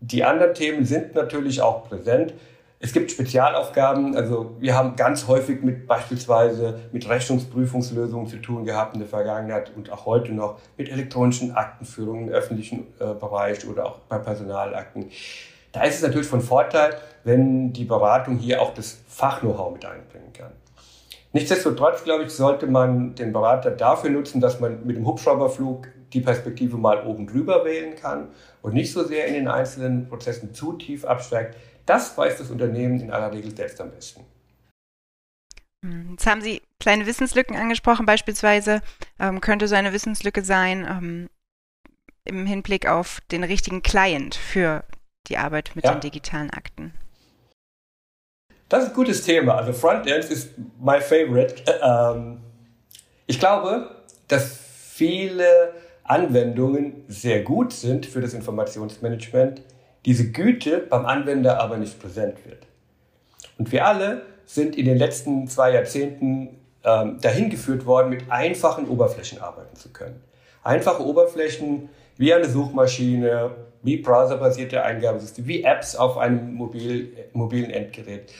die 0.00 0.24
anderen 0.24 0.54
Themen 0.54 0.86
sind 0.86 1.14
natürlich 1.14 1.60
auch 1.60 1.86
präsent. 1.86 2.32
Es 2.80 2.92
gibt 2.92 3.10
Spezialaufgaben, 3.10 4.14
also 4.14 4.54
wir 4.60 4.76
haben 4.76 4.94
ganz 4.94 5.26
häufig 5.26 5.62
mit 5.62 5.88
beispielsweise 5.88 6.78
mit 6.92 7.08
Rechnungsprüfungslösungen 7.08 8.28
zu 8.28 8.36
tun 8.36 8.64
gehabt 8.64 8.94
in 8.94 9.00
der 9.00 9.08
Vergangenheit 9.08 9.72
und 9.74 9.90
auch 9.90 10.06
heute 10.06 10.32
noch 10.32 10.60
mit 10.76 10.88
elektronischen 10.88 11.56
Aktenführungen 11.56 12.28
im 12.28 12.34
öffentlichen 12.34 12.86
äh, 13.00 13.14
Bereich 13.14 13.66
oder 13.66 13.86
auch 13.86 13.98
bei 14.08 14.18
Personalakten. 14.18 15.10
Da 15.72 15.82
ist 15.82 15.96
es 15.96 16.02
natürlich 16.02 16.28
von 16.28 16.40
Vorteil, 16.40 16.94
wenn 17.24 17.72
die 17.72 17.84
Beratung 17.84 18.38
hier 18.38 18.62
auch 18.62 18.72
das 18.74 19.00
Fach-Know-how 19.08 19.72
mit 19.72 19.84
einbringen 19.84 20.32
kann. 20.32 20.52
Nichtsdestotrotz, 21.32 22.04
glaube 22.04 22.24
ich, 22.24 22.30
sollte 22.30 22.68
man 22.68 23.14
den 23.16 23.32
Berater 23.32 23.72
dafür 23.72 24.10
nutzen, 24.10 24.40
dass 24.40 24.60
man 24.60 24.86
mit 24.86 24.96
dem 24.96 25.04
Hubschrauberflug 25.04 25.88
die 26.12 26.20
Perspektive 26.20 26.76
mal 26.78 27.04
oben 27.04 27.26
drüber 27.26 27.64
wählen 27.64 27.96
kann 27.96 28.28
und 28.62 28.72
nicht 28.72 28.92
so 28.92 29.04
sehr 29.04 29.26
in 29.26 29.34
den 29.34 29.48
einzelnen 29.48 30.08
Prozessen 30.08 30.54
zu 30.54 30.74
tief 30.74 31.04
absteigt, 31.04 31.56
das 31.88 32.16
weiß 32.16 32.38
das 32.38 32.50
Unternehmen 32.50 33.00
in 33.00 33.10
aller 33.10 33.32
Regel 33.32 33.54
selbst 33.54 33.80
am 33.80 33.90
besten. 33.90 34.24
Hm, 35.84 36.10
jetzt 36.12 36.26
haben 36.26 36.42
Sie 36.42 36.62
kleine 36.80 37.06
Wissenslücken 37.06 37.56
angesprochen, 37.56 38.06
beispielsweise 38.06 38.82
ähm, 39.18 39.40
könnte 39.40 39.68
so 39.68 39.74
eine 39.74 39.92
Wissenslücke 39.92 40.42
sein 40.42 40.86
ähm, 40.88 41.30
im 42.24 42.46
Hinblick 42.46 42.86
auf 42.86 43.20
den 43.30 43.44
richtigen 43.44 43.82
Client 43.82 44.34
für 44.34 44.84
die 45.28 45.38
Arbeit 45.38 45.72
mit 45.74 45.84
ja. 45.84 45.92
den 45.92 46.00
digitalen 46.00 46.50
Akten. 46.50 46.92
Das 48.68 48.82
ist 48.82 48.90
ein 48.90 48.94
gutes 48.94 49.22
Thema. 49.22 49.56
Also 49.56 49.72
Frontend 49.72 50.24
ist 50.24 50.50
my 50.78 51.00
favorite. 51.00 51.62
Ähm, 51.82 52.40
ich 53.26 53.38
glaube, 53.38 54.04
dass 54.26 54.58
viele 54.92 55.74
Anwendungen 56.02 57.04
sehr 57.08 57.42
gut 57.42 57.72
sind 57.72 58.06
für 58.06 58.20
das 58.20 58.34
Informationsmanagement, 58.34 59.62
diese 60.08 60.30
Güte 60.30 60.78
beim 60.78 61.04
Anwender 61.04 61.60
aber 61.60 61.76
nicht 61.76 62.00
präsent 62.00 62.38
wird. 62.46 62.66
Und 63.58 63.70
wir 63.72 63.86
alle 63.86 64.22
sind 64.46 64.74
in 64.74 64.86
den 64.86 64.96
letzten 64.96 65.48
zwei 65.48 65.74
Jahrzehnten 65.74 66.56
ähm, 66.82 67.20
dahin 67.20 67.50
geführt 67.50 67.84
worden, 67.84 68.08
mit 68.08 68.30
einfachen 68.30 68.88
Oberflächen 68.88 69.42
arbeiten 69.42 69.76
zu 69.76 69.90
können. 69.90 70.22
Einfache 70.64 71.04
Oberflächen 71.04 71.90
wie 72.16 72.32
eine 72.32 72.48
Suchmaschine, 72.48 73.50
wie 73.82 73.98
browserbasierte 73.98 74.82
Eingabesysteme, 74.82 75.46
wie 75.46 75.62
Apps 75.62 75.94
auf 75.94 76.16
einem 76.16 76.54
mobil, 76.54 77.12
mobilen 77.34 77.68
Endgerät. 77.68 78.32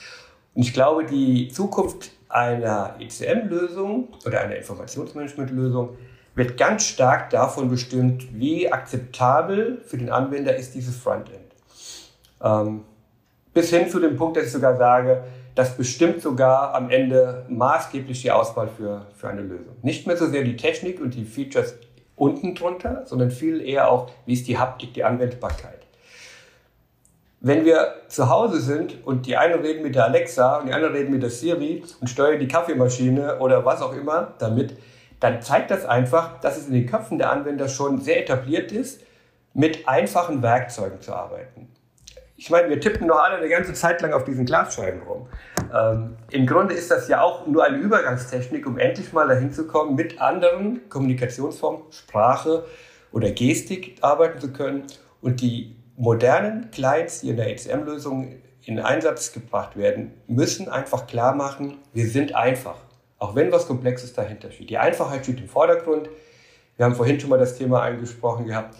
Und 0.55 0.63
ich 0.63 0.73
glaube, 0.73 1.05
die 1.05 1.49
Zukunft 1.49 2.09
einer 2.29 2.95
ECM-Lösung 2.99 4.07
oder 4.25 4.41
einer 4.41 4.55
Informationsmanagement-Lösung 4.55 5.97
wird 6.33 6.57
ganz 6.57 6.85
stark 6.85 7.29
davon 7.29 7.69
bestimmt, 7.69 8.25
wie 8.33 8.71
akzeptabel 8.71 9.83
für 9.85 9.99
den 9.99 10.09
Anwender 10.09 10.55
ist 10.55 10.73
dieses 10.73 10.97
Frontend. 10.97 11.48
Ähm, 12.43 12.85
bis 13.53 13.69
hin 13.69 13.89
zu 13.89 13.99
dem 13.99 14.15
Punkt, 14.15 14.37
dass 14.37 14.45
ich 14.45 14.51
sogar 14.51 14.77
sage, 14.77 15.23
das 15.55 15.75
bestimmt 15.75 16.21
sogar 16.21 16.73
am 16.73 16.89
Ende 16.89 17.45
maßgeblich 17.49 18.21
die 18.21 18.31
Auswahl 18.31 18.69
für, 18.69 19.07
für 19.15 19.27
eine 19.27 19.41
Lösung. 19.41 19.75
Nicht 19.81 20.07
mehr 20.07 20.15
so 20.15 20.27
sehr 20.27 20.43
die 20.43 20.55
Technik 20.55 21.01
und 21.01 21.15
die 21.15 21.25
Features 21.25 21.75
unten 22.15 22.55
drunter, 22.55 23.03
sondern 23.05 23.31
viel 23.31 23.61
eher 23.61 23.89
auch, 23.89 24.11
wie 24.25 24.33
ist 24.33 24.47
die 24.47 24.57
Haptik, 24.57 24.93
die 24.93 25.03
Anwendbarkeit. 25.03 25.79
Wenn 27.41 27.63
wir 27.63 27.95
zu 28.09 28.29
Hause 28.29 28.59
sind 28.59 29.05
und 29.05 29.25
die 29.25 29.37
einen 29.37 29.61
reden 29.61 29.81
mit 29.81 29.95
der 29.95 30.05
Alexa 30.05 30.57
und 30.57 30.67
die 30.67 30.73
anderen 30.73 30.93
reden 30.93 31.11
mit 31.11 31.23
der 31.23 31.29
Siri 31.29 31.83
und 32.01 32.09
steuern 32.09 32.39
die 32.39 32.49
Kaffeemaschine 32.49 33.39
oder 33.39 33.63
was 33.63 33.81
auch 33.81 33.95
immer 33.95 34.33
damit, 34.39 34.77
dann 35.21 35.41
zeigt 35.41 35.71
das 35.71 35.85
einfach, 35.85 36.39
dass 36.41 36.57
es 36.57 36.67
in 36.67 36.73
den 36.73 36.85
Köpfen 36.85 37.17
der 37.17 37.31
Anwender 37.31 37.69
schon 37.69 38.01
sehr 38.01 38.21
etabliert 38.21 38.73
ist, 38.73 39.01
mit 39.53 39.87
einfachen 39.87 40.41
Werkzeugen 40.41 41.01
zu 41.01 41.13
arbeiten. 41.13 41.68
Ich 42.39 42.49
meine, 42.49 42.69
wir 42.69 42.79
tippen 42.79 43.05
noch 43.05 43.19
alle 43.19 43.35
eine 43.35 43.49
ganze 43.49 43.73
Zeit 43.73 44.01
lang 44.01 44.13
auf 44.13 44.23
diesen 44.23 44.45
Glasscheiben 44.45 45.01
rum. 45.01 45.27
Ähm, 45.75 46.15
Im 46.31 46.47
Grunde 46.47 46.73
ist 46.73 46.89
das 46.89 47.09
ja 47.09 47.21
auch 47.21 47.45
nur 47.45 47.65
eine 47.65 47.75
Übergangstechnik, 47.75 48.65
um 48.65 48.77
endlich 48.77 49.11
mal 49.11 49.27
dahin 49.27 49.51
zu 49.51 49.67
kommen, 49.67 49.95
mit 49.95 50.21
anderen 50.21 50.87
Kommunikationsformen, 50.87 51.81
Sprache 51.91 52.63
oder 53.11 53.29
Gestik 53.31 53.97
arbeiten 53.99 54.39
zu 54.39 54.53
können. 54.53 54.83
Und 55.21 55.41
die 55.41 55.75
modernen 55.97 56.71
Clients, 56.71 57.19
die 57.19 57.31
in 57.31 57.35
der 57.35 57.51
ECM-Lösung 57.51 58.37
in 58.63 58.79
Einsatz 58.79 59.33
gebracht 59.33 59.75
werden, 59.75 60.13
müssen 60.27 60.69
einfach 60.69 61.07
klar 61.07 61.35
machen, 61.35 61.79
wir 61.91 62.07
sind 62.07 62.35
einfach. 62.35 62.77
Auch 63.17 63.35
wenn 63.35 63.51
was 63.51 63.67
Komplexes 63.67 64.13
dahinter 64.13 64.49
steht. 64.49 64.69
Die 64.69 64.77
Einfachheit 64.77 65.25
steht 65.25 65.41
im 65.41 65.49
Vordergrund. 65.49 66.07
Wir 66.77 66.85
haben 66.85 66.95
vorhin 66.95 67.19
schon 67.19 67.31
mal 67.31 67.39
das 67.39 67.57
Thema 67.57 67.81
angesprochen 67.81 68.45
gehabt 68.45 68.75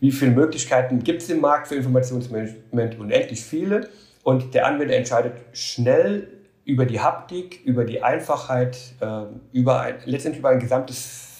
wie 0.00 0.12
viele 0.12 0.30
Möglichkeiten 0.32 1.02
gibt 1.02 1.22
es 1.22 1.30
im 1.30 1.40
Markt 1.40 1.68
für 1.68 1.76
Informationsmanagement? 1.76 2.98
Unendlich 2.98 3.42
viele. 3.42 3.88
Und 4.22 4.54
der 4.54 4.66
Anwender 4.66 4.96
entscheidet 4.96 5.34
schnell 5.52 6.28
über 6.64 6.84
die 6.84 7.00
Haptik, 7.00 7.64
über 7.64 7.84
die 7.84 8.02
Einfachheit, 8.02 8.76
äh, 9.00 9.22
über 9.52 9.80
ein, 9.80 9.94
letztendlich 10.04 10.40
über 10.40 10.50
ein 10.50 10.58
gesamtes 10.58 11.36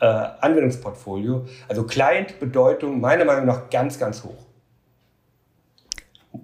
äh, 0.00 0.04
Anwendungsportfolio. 0.04 1.46
Also 1.68 1.84
Client-Bedeutung 1.84 3.00
meiner 3.00 3.24
Meinung 3.24 3.46
nach 3.46 3.70
ganz, 3.70 3.98
ganz 3.98 4.24
hoch. 4.24 4.44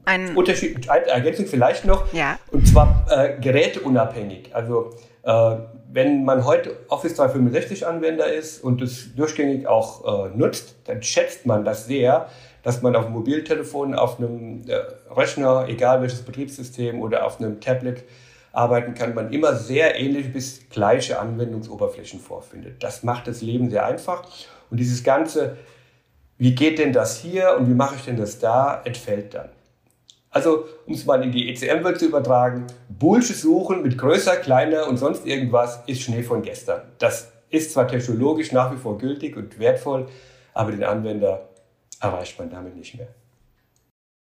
Ein 0.04 0.36
Unterschied, 0.36 0.86
Ergänzung 0.86 1.46
vielleicht 1.46 1.84
noch, 1.84 2.12
ja. 2.12 2.38
und 2.52 2.66
zwar 2.66 3.04
äh, 3.10 3.40
geräteunabhängig. 3.40 4.54
Also 4.54 4.94
äh, 5.24 5.56
wenn 5.92 6.24
man 6.24 6.44
heute 6.44 6.76
Office 6.88 7.14
365 7.14 7.86
Anwender 7.86 8.32
ist 8.32 8.62
und 8.62 8.80
es 8.80 9.14
durchgängig 9.14 9.66
auch 9.66 10.26
äh, 10.26 10.36
nutzt, 10.36 10.76
dann 10.84 11.02
schätzt 11.02 11.46
man 11.46 11.64
das 11.64 11.86
sehr, 11.86 12.28
dass 12.62 12.82
man 12.82 12.94
auf 12.94 13.06
dem 13.06 13.14
Mobiltelefon, 13.14 13.94
auf 13.94 14.18
einem 14.18 14.62
äh, 14.68 14.76
Rechner, 15.12 15.66
egal 15.68 16.00
welches 16.00 16.22
Betriebssystem 16.22 17.00
oder 17.00 17.24
auf 17.26 17.40
einem 17.40 17.60
Tablet 17.60 18.04
arbeiten 18.52 18.94
kann, 18.94 19.14
man 19.14 19.32
immer 19.32 19.54
sehr 19.54 19.98
ähnliche 19.98 20.28
bis 20.28 20.68
gleiche 20.70 21.18
Anwendungsoberflächen 21.18 22.20
vorfindet. 22.20 22.82
Das 22.82 23.02
macht 23.02 23.26
das 23.26 23.42
Leben 23.42 23.70
sehr 23.70 23.86
einfach 23.86 24.24
und 24.70 24.78
dieses 24.78 25.02
ganze, 25.02 25.56
wie 26.38 26.54
geht 26.54 26.78
denn 26.78 26.92
das 26.92 27.18
hier 27.18 27.56
und 27.58 27.68
wie 27.68 27.74
mache 27.74 27.96
ich 27.96 28.04
denn 28.04 28.16
das 28.16 28.38
da, 28.38 28.82
entfällt 28.84 29.34
dann. 29.34 29.48
Also, 30.30 30.64
um 30.86 30.94
es 30.94 31.04
mal 31.06 31.22
in 31.22 31.32
die 31.32 31.48
ECM-Welt 31.50 31.98
zu 31.98 32.06
übertragen, 32.06 32.66
Bullshit 32.88 33.36
suchen 33.36 33.82
mit 33.82 33.98
größer, 33.98 34.36
kleiner 34.36 34.86
und 34.86 34.96
sonst 34.96 35.26
irgendwas 35.26 35.82
ist 35.86 36.02
Schnee 36.02 36.22
von 36.22 36.42
gestern. 36.42 36.82
Das 36.98 37.32
ist 37.50 37.72
zwar 37.72 37.88
technologisch 37.88 38.52
nach 38.52 38.72
wie 38.72 38.76
vor 38.76 38.96
gültig 38.96 39.36
und 39.36 39.58
wertvoll, 39.58 40.08
aber 40.54 40.70
den 40.70 40.84
Anwender 40.84 41.48
erreicht 42.00 42.38
man 42.38 42.48
damit 42.48 42.76
nicht 42.76 42.94
mehr. 42.96 43.08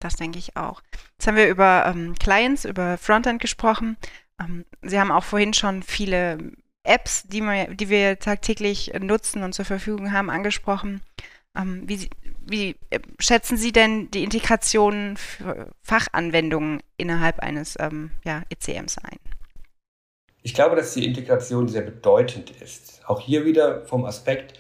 Das 0.00 0.16
denke 0.16 0.38
ich 0.38 0.56
auch. 0.56 0.82
Jetzt 1.16 1.26
haben 1.26 1.36
wir 1.36 1.48
über 1.48 1.84
ähm, 1.86 2.14
Clients, 2.18 2.66
über 2.66 2.98
Frontend 2.98 3.40
gesprochen. 3.40 3.96
Ähm, 4.38 4.66
Sie 4.82 5.00
haben 5.00 5.10
auch 5.10 5.24
vorhin 5.24 5.54
schon 5.54 5.82
viele 5.82 6.38
Apps, 6.84 7.24
die, 7.24 7.40
wir, 7.40 7.74
die 7.74 7.88
wir 7.88 8.18
tagtäglich 8.18 8.92
nutzen 9.00 9.42
und 9.42 9.54
zur 9.54 9.64
Verfügung 9.64 10.12
haben, 10.12 10.28
angesprochen. 10.28 11.00
Ähm, 11.56 11.82
wie, 11.86 12.08
wie 12.46 12.76
äh, 12.90 13.00
schätzen 13.18 13.56
Sie 13.56 13.72
denn 13.72 14.10
die 14.10 14.24
Integration 14.24 15.16
für 15.16 15.70
Fachanwendungen 15.82 16.80
innerhalb 16.96 17.40
eines 17.40 17.76
ähm, 17.78 18.10
ja, 18.24 18.42
ECMs 18.50 18.98
ein? 18.98 19.18
Ich 20.42 20.54
glaube, 20.54 20.76
dass 20.76 20.94
die 20.94 21.04
Integration 21.04 21.66
sehr 21.68 21.82
bedeutend 21.82 22.52
ist. 22.62 23.00
Auch 23.06 23.20
hier 23.20 23.44
wieder 23.44 23.84
vom 23.86 24.04
Aspekt, 24.04 24.58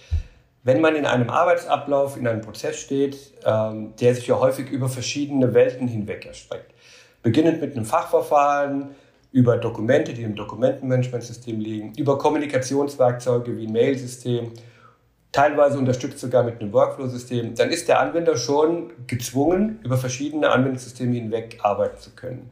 wenn 0.64 0.80
man 0.80 0.96
in 0.96 1.06
einem 1.06 1.30
Arbeitsablauf, 1.30 2.16
in 2.16 2.26
einem 2.26 2.40
Prozess 2.40 2.80
steht, 2.80 3.16
ähm, 3.44 3.94
der 4.00 4.14
sich 4.16 4.26
ja 4.26 4.40
häufig 4.40 4.68
über 4.70 4.88
verschiedene 4.88 5.54
Welten 5.54 5.86
hinweg 5.86 6.26
erstreckt. 6.26 6.74
Beginnend 7.22 7.60
mit 7.60 7.76
einem 7.76 7.84
Fachverfahren, 7.84 8.96
über 9.30 9.58
Dokumente, 9.58 10.12
die 10.12 10.22
im 10.22 10.34
Dokumentenmanagementsystem 10.34 11.60
liegen, 11.60 11.92
über 11.96 12.18
Kommunikationswerkzeuge 12.18 13.56
wie 13.56 13.66
ein 13.66 13.72
Mailsystem, 13.72 14.50
teilweise 15.36 15.78
unterstützt 15.78 16.18
sogar 16.18 16.44
mit 16.44 16.60
einem 16.60 16.72
Workflow-System, 16.72 17.54
dann 17.56 17.70
ist 17.70 17.88
der 17.88 18.00
Anwender 18.00 18.38
schon 18.38 18.90
gezwungen, 19.06 19.80
über 19.84 19.98
verschiedene 19.98 20.50
Anwendungssysteme 20.50 21.14
hinweg 21.14 21.58
arbeiten 21.62 21.98
zu 21.98 22.10
können. 22.14 22.50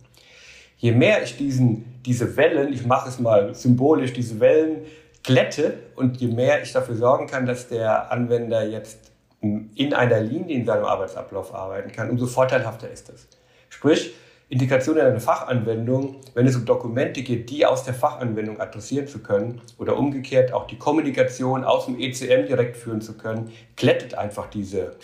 Je 0.77 0.93
mehr 0.93 1.23
ich 1.23 1.39
diesen, 1.39 2.03
diese 2.05 2.37
Wellen, 2.37 2.75
ich 2.75 2.85
mache 2.85 3.09
es 3.09 3.19
mal 3.19 3.55
symbolisch, 3.55 4.13
diese 4.13 4.39
Wellen 4.39 4.85
glätte 5.23 5.79
und 5.97 6.19
je 6.19 6.27
mehr 6.27 6.63
ich 6.63 6.73
dafür 6.73 6.97
sorgen 6.97 7.27
kann, 7.27 7.47
dass 7.47 7.69
der 7.69 8.13
Anwender 8.13 8.69
jetzt 8.69 8.99
in 9.41 9.95
einer 9.95 10.21
Linie 10.21 10.55
in 10.55 10.67
seinem 10.67 10.85
Arbeitsablauf 10.85 11.55
arbeiten 11.55 11.91
kann, 11.91 12.11
umso 12.11 12.27
vorteilhafter 12.27 12.91
ist 12.91 13.09
das. 13.09 13.27
Sprich, 13.71 14.15
Integration 14.55 14.97
in 14.97 15.05
eine 15.05 15.21
Fachanwendung, 15.21 16.17
wenn 16.35 16.47
es 16.47 16.55
um 16.55 16.65
Dokumente 16.65 17.23
geht, 17.23 17.51
die 17.51 17.67
aus 17.67 17.83
der 17.83 17.93
Fachanwendung 17.93 18.61
adressieren 18.61 19.09
zu 19.09 19.19
können 19.19 19.61
oder 19.79 19.99
umgekehrt 19.99 20.53
auch 20.53 20.69
die 20.69 20.79
Kommunikation 20.79 21.65
aus 21.65 21.87
dem 21.87 21.99
ECM 21.99 22.47
direkt 22.47 22.77
führen 22.77 23.01
zu 23.01 23.19
können, 23.19 23.51
glättet 23.75 24.15
einfach 24.15 24.47
diese, 24.47 24.97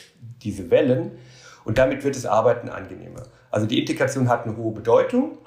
diese 0.43 0.71
Wellen 0.71 1.19
und 1.65 1.79
damit 1.79 2.05
wird 2.05 2.15
das 2.15 2.27
Arbeiten 2.27 2.69
angenehmer. 2.69 3.25
Also 3.51 3.67
die 3.67 3.81
Integration 3.81 4.29
hat 4.29 4.45
eine 4.45 4.57
hohe 4.57 4.73
Bedeutung. 4.73 5.39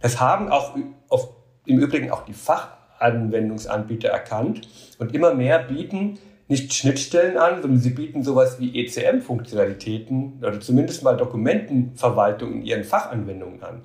Das 0.00 0.18
haben 0.18 0.48
auch 0.48 0.74
auf, 1.08 1.28
im 1.66 1.78
Übrigen 1.78 2.10
auch 2.10 2.24
die 2.24 2.32
Fachanwendungsanbieter 2.32 4.08
erkannt 4.08 4.68
und 4.98 5.14
immer 5.14 5.34
mehr 5.34 5.58
bieten 5.58 6.18
nicht 6.50 6.74
Schnittstellen 6.74 7.36
an, 7.36 7.62
sondern 7.62 7.80
sie 7.80 7.90
bieten 7.90 8.24
sowas 8.24 8.58
wie 8.58 8.84
ECM-Funktionalitäten 8.84 10.40
oder 10.42 10.60
zumindest 10.60 11.04
mal 11.04 11.16
Dokumentenverwaltung 11.16 12.54
in 12.54 12.62
ihren 12.62 12.82
Fachanwendungen 12.82 13.62
an. 13.62 13.82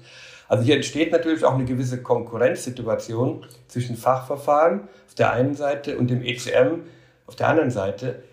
Also 0.48 0.64
hier 0.64 0.76
entsteht 0.76 1.12
natürlich 1.12 1.46
auch 1.46 1.54
eine 1.54 1.66
gewisse 1.66 2.02
Konkurrenzsituation 2.02 3.46
zwischen 3.68 3.96
Fachverfahren 3.96 4.82
auf 5.08 5.14
der 5.16 5.32
einen 5.32 5.54
Seite 5.54 6.00
und 6.00 6.10
dem 6.10 6.24
ECM 6.24 6.82
auf 7.28 7.36
der 7.36 7.50
anderen 7.50 7.70
Seite. 7.70 8.24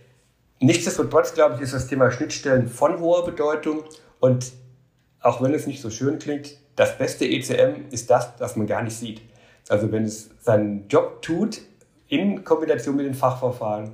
Nichtsdestotrotz, 0.60 1.34
glaube 1.34 1.56
ich, 1.56 1.60
ist 1.60 1.74
das 1.74 1.86
Thema 1.86 2.10
Schnittstellen 2.10 2.68
von 2.68 3.00
hoher 3.00 3.26
Bedeutung 3.26 3.84
und 4.18 4.52
auch 5.20 5.42
wenn 5.42 5.52
es 5.52 5.66
nicht 5.66 5.82
so 5.82 5.90
schön 5.90 6.18
klingt, 6.18 6.56
das 6.76 6.96
beste 6.96 7.26
ECM 7.26 7.90
ist 7.90 8.08
das, 8.08 8.34
das 8.36 8.56
man 8.56 8.66
gar 8.66 8.82
nicht 8.82 8.96
sieht. 8.96 9.20
Also 9.68 9.92
wenn 9.92 10.04
es 10.04 10.30
seinen 10.40 10.88
Job 10.88 11.20
tut 11.20 11.60
in 12.08 12.44
Kombination 12.44 12.96
mit 12.96 13.04
den 13.04 13.14
Fachverfahren, 13.14 13.92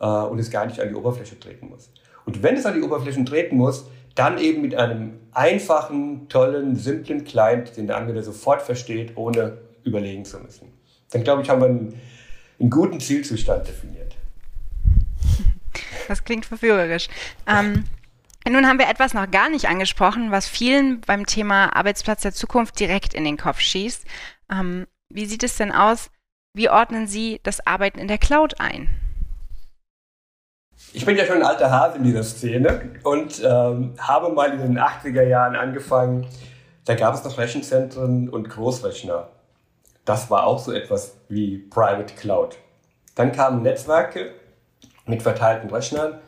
äh, 0.00 0.06
und 0.06 0.38
es 0.38 0.50
gar 0.50 0.66
nicht 0.66 0.80
an 0.80 0.88
die 0.88 0.94
Oberfläche 0.94 1.38
treten 1.38 1.68
muss. 1.68 1.90
Und 2.26 2.42
wenn 2.42 2.56
es 2.56 2.66
an 2.66 2.74
die 2.74 2.82
Oberfläche 2.82 3.24
treten 3.24 3.56
muss, 3.56 3.86
dann 4.14 4.38
eben 4.38 4.62
mit 4.62 4.74
einem 4.74 5.18
einfachen, 5.32 6.28
tollen, 6.28 6.76
simplen 6.76 7.24
Client, 7.24 7.76
den 7.76 7.86
der 7.86 7.96
Anwender 7.96 8.22
sofort 8.22 8.62
versteht, 8.62 9.16
ohne 9.16 9.58
überlegen 9.82 10.24
zu 10.24 10.38
müssen. 10.38 10.72
Dann 11.10 11.24
glaube 11.24 11.42
ich, 11.42 11.50
haben 11.50 11.60
wir 11.60 11.66
einen, 11.66 12.00
einen 12.60 12.70
guten 12.70 13.00
Zielzustand 13.00 13.66
definiert. 13.66 14.16
Das 16.08 16.24
klingt 16.24 16.46
verführerisch. 16.46 17.08
Ähm, 17.46 17.84
nun 18.48 18.66
haben 18.66 18.78
wir 18.78 18.88
etwas 18.88 19.14
noch 19.14 19.30
gar 19.30 19.48
nicht 19.48 19.68
angesprochen, 19.68 20.30
was 20.30 20.46
vielen 20.46 21.00
beim 21.00 21.26
Thema 21.26 21.74
Arbeitsplatz 21.74 22.22
der 22.22 22.32
Zukunft 22.32 22.78
direkt 22.78 23.14
in 23.14 23.24
den 23.24 23.38
Kopf 23.38 23.60
schießt. 23.60 24.04
Ähm, 24.52 24.86
wie 25.08 25.24
sieht 25.24 25.42
es 25.42 25.56
denn 25.56 25.72
aus? 25.72 26.10
Wie 26.54 26.68
ordnen 26.68 27.06
Sie 27.06 27.40
das 27.42 27.66
Arbeiten 27.66 27.98
in 27.98 28.08
der 28.08 28.18
Cloud 28.18 28.60
ein? 28.60 28.88
Ich 30.96 31.04
bin 31.04 31.16
ja 31.16 31.24
schon 31.24 31.38
ein 31.38 31.42
alter 31.42 31.72
Hase 31.72 31.98
in 31.98 32.04
dieser 32.04 32.22
Szene 32.22 32.92
und 33.02 33.42
ähm, 33.44 33.94
habe 33.98 34.28
mal 34.28 34.52
in 34.52 34.60
den 34.60 34.78
80er 34.78 35.24
Jahren 35.24 35.56
angefangen. 35.56 36.24
Da 36.84 36.94
gab 36.94 37.14
es 37.14 37.24
noch 37.24 37.36
Rechenzentren 37.36 38.28
und 38.28 38.48
Großrechner. 38.48 39.26
Das 40.04 40.30
war 40.30 40.46
auch 40.46 40.60
so 40.60 40.70
etwas 40.70 41.16
wie 41.28 41.58
Private 41.58 42.14
Cloud. 42.14 42.58
Dann 43.16 43.32
kamen 43.32 43.62
Netzwerke 43.62 44.34
mit 45.04 45.20
verteilten 45.20 45.68
Rechnern 45.68 46.20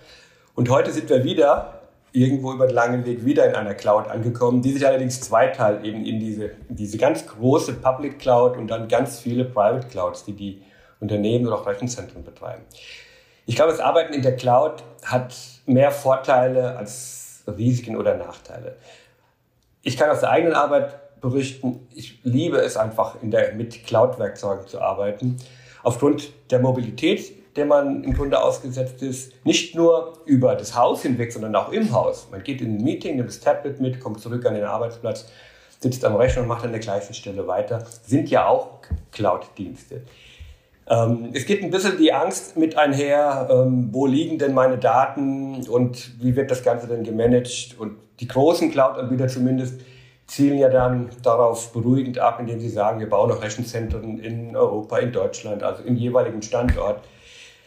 und 0.56 0.68
heute 0.68 0.90
sind 0.90 1.10
wir 1.10 1.22
wieder 1.22 1.82
irgendwo 2.10 2.52
über 2.52 2.66
den 2.66 2.74
langen 2.74 3.06
Weg 3.06 3.24
wieder 3.24 3.48
in 3.48 3.54
einer 3.54 3.74
Cloud 3.74 4.08
angekommen, 4.08 4.62
die 4.62 4.72
sich 4.72 4.84
allerdings 4.84 5.20
zweiteilt 5.20 5.84
eben 5.84 6.04
in 6.04 6.18
diese, 6.18 6.50
diese 6.68 6.98
ganz 6.98 7.24
große 7.24 7.74
Public 7.74 8.18
Cloud 8.18 8.56
und 8.56 8.66
dann 8.66 8.88
ganz 8.88 9.20
viele 9.20 9.44
Private 9.44 9.86
Clouds, 9.86 10.24
die 10.24 10.32
die 10.32 10.62
Unternehmen 10.98 11.46
oder 11.46 11.54
auch 11.54 11.66
Rechenzentren 11.68 12.24
betreiben. 12.24 12.64
Ich 13.48 13.54
glaube, 13.54 13.70
das 13.70 13.80
Arbeiten 13.80 14.12
in 14.12 14.22
der 14.22 14.34
Cloud 14.34 14.82
hat 15.04 15.34
mehr 15.66 15.92
Vorteile 15.92 16.76
als 16.76 17.44
Risiken 17.46 17.96
oder 17.96 18.16
Nachteile. 18.16 18.76
Ich 19.82 19.96
kann 19.96 20.10
aus 20.10 20.18
der 20.18 20.30
eigenen 20.30 20.54
Arbeit 20.54 21.20
berichten, 21.20 21.86
ich 21.94 22.18
liebe 22.24 22.58
es 22.58 22.76
einfach, 22.76 23.22
in 23.22 23.30
der, 23.30 23.54
mit 23.54 23.86
Cloud-Werkzeugen 23.86 24.66
zu 24.66 24.80
arbeiten. 24.80 25.36
Aufgrund 25.84 26.32
der 26.50 26.58
Mobilität, 26.58 27.56
der 27.56 27.66
man 27.66 28.02
im 28.02 28.14
Grunde 28.14 28.42
ausgesetzt 28.42 29.00
ist, 29.02 29.32
nicht 29.44 29.76
nur 29.76 30.18
über 30.26 30.56
das 30.56 30.74
Haus 30.74 31.02
hinweg, 31.02 31.32
sondern 31.32 31.54
auch 31.54 31.70
im 31.70 31.92
Haus. 31.92 32.26
Man 32.32 32.42
geht 32.42 32.60
in 32.60 32.78
ein 32.78 32.82
Meeting, 32.82 33.14
nimmt 33.14 33.28
das 33.28 33.38
Tablet 33.38 33.80
mit, 33.80 34.00
kommt 34.00 34.20
zurück 34.20 34.44
an 34.44 34.54
den 34.54 34.64
Arbeitsplatz, 34.64 35.28
sitzt 35.78 36.04
am 36.04 36.16
Rechner 36.16 36.42
und 36.42 36.48
macht 36.48 36.64
an 36.64 36.72
der 36.72 36.80
gleichen 36.80 37.14
Stelle 37.14 37.46
weiter. 37.46 37.86
Sind 38.02 38.28
ja 38.28 38.48
auch 38.48 38.80
Cloud-Dienste. 39.12 40.02
Ähm, 40.88 41.30
es 41.32 41.46
geht 41.46 41.62
ein 41.62 41.70
bisschen 41.70 41.98
die 41.98 42.12
Angst 42.12 42.56
mit 42.56 42.78
einher, 42.78 43.48
ähm, 43.50 43.88
wo 43.90 44.06
liegen 44.06 44.38
denn 44.38 44.54
meine 44.54 44.78
Daten 44.78 45.66
und 45.68 46.22
wie 46.22 46.36
wird 46.36 46.50
das 46.50 46.62
Ganze 46.62 46.86
denn 46.86 47.02
gemanagt? 47.02 47.74
Und 47.78 47.96
die 48.20 48.28
großen 48.28 48.70
Cloud-Anbieter 48.70 49.26
zumindest 49.26 49.80
zielen 50.28 50.58
ja 50.58 50.68
dann 50.68 51.10
darauf 51.22 51.72
beruhigend 51.72 52.18
ab, 52.18 52.38
indem 52.40 52.60
sie 52.60 52.68
sagen, 52.68 53.00
wir 53.00 53.08
bauen 53.08 53.30
noch 53.30 53.42
Rechenzentren 53.42 54.18
in 54.18 54.56
Europa, 54.56 54.98
in 54.98 55.12
Deutschland, 55.12 55.62
also 55.62 55.82
im 55.82 55.96
jeweiligen 55.96 56.42
Standort. 56.42 57.00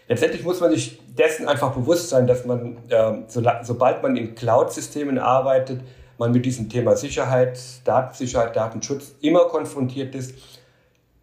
Letztendlich 0.07 0.43
muss 0.43 0.59
man 0.59 0.71
sich 0.71 0.99
dessen 1.17 1.47
einfach 1.47 1.73
bewusst 1.73 2.09
sein, 2.09 2.25
dass 2.25 2.45
man, 2.45 2.77
äh, 2.89 3.13
so, 3.27 3.43
sobald 3.63 4.01
man 4.01 4.15
in 4.15 4.33
Cloud-Systemen 4.33 5.19
arbeitet, 5.19 5.81
man 6.17 6.31
mit 6.31 6.45
diesem 6.45 6.69
Thema 6.69 6.95
Sicherheit, 6.95 7.59
Datensicherheit, 7.85 8.55
Datenschutz 8.55 9.15
immer 9.21 9.45
konfrontiert 9.45 10.15
ist 10.15 10.33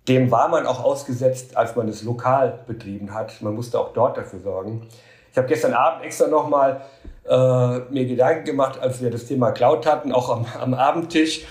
dem 0.08 0.30
war 0.30 0.48
man 0.48 0.66
auch 0.66 0.82
ausgesetzt, 0.82 1.56
als 1.56 1.74
man 1.76 1.88
es 1.88 2.02
lokal 2.02 2.60
betrieben 2.66 3.12
hat. 3.12 3.42
Man 3.42 3.54
musste 3.54 3.78
auch 3.78 3.92
dort 3.92 4.16
dafür 4.16 4.40
sorgen. 4.40 4.86
Ich 5.32 5.38
habe 5.38 5.48
gestern 5.48 5.74
Abend 5.74 6.04
extra 6.04 6.28
nochmal 6.28 6.82
äh, 7.28 7.78
mir 7.90 8.06
Gedanken 8.06 8.44
gemacht, 8.44 8.78
als 8.80 9.02
wir 9.02 9.10
das 9.10 9.26
Thema 9.26 9.50
Cloud 9.50 9.84
hatten, 9.86 10.12
auch 10.12 10.30
am, 10.30 10.46
am 10.60 10.74
Abendtisch. 10.74 11.44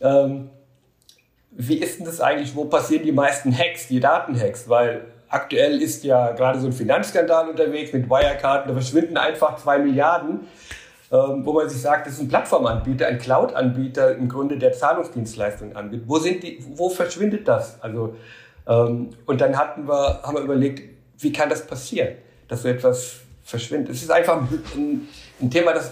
Ähm, 0.00 0.50
wie 1.50 1.76
ist 1.76 1.98
denn 1.98 2.06
das 2.06 2.20
eigentlich, 2.20 2.54
wo 2.54 2.64
passieren 2.64 3.04
die 3.04 3.12
meisten 3.12 3.56
Hacks, 3.56 3.88
die 3.88 4.00
Datenhacks? 4.00 4.68
Weil 4.68 5.06
aktuell 5.28 5.80
ist 5.80 6.04
ja 6.04 6.32
gerade 6.32 6.60
so 6.60 6.66
ein 6.66 6.72
Finanzskandal 6.72 7.48
unterwegs 7.48 7.92
mit 7.92 8.10
Wirecard, 8.10 8.68
da 8.68 8.72
verschwinden 8.72 9.16
einfach 9.16 9.56
zwei 9.56 9.78
Milliarden, 9.78 10.46
wo 11.16 11.52
man 11.52 11.68
sich 11.68 11.82
sagt, 11.82 12.06
das 12.06 12.14
ist 12.14 12.20
ein 12.20 12.28
Plattformanbieter, 12.28 13.06
ein 13.08 13.18
Cloud-Anbieter 13.18 14.16
im 14.16 14.28
Grunde, 14.28 14.56
der 14.56 14.72
Zahlungsdienstleistungen 14.72 15.74
anbietet. 15.74 16.08
Wo 16.08 16.18
sind 16.18 16.42
die, 16.42 16.64
wo 16.76 16.88
verschwindet 16.88 17.48
das? 17.48 17.82
Also, 17.82 18.14
ähm, 18.68 19.10
und 19.26 19.40
dann 19.40 19.58
hatten 19.58 19.88
wir, 19.88 20.22
haben 20.22 20.36
wir 20.36 20.42
überlegt, 20.42 20.82
wie 21.18 21.32
kann 21.32 21.50
das 21.50 21.66
passieren, 21.66 22.14
dass 22.46 22.62
so 22.62 22.68
etwas 22.68 23.16
verschwindet? 23.42 23.90
Es 23.90 24.02
ist 24.02 24.10
einfach 24.10 24.40
ein, 24.76 25.08
ein 25.40 25.50
Thema, 25.50 25.72
das 25.72 25.90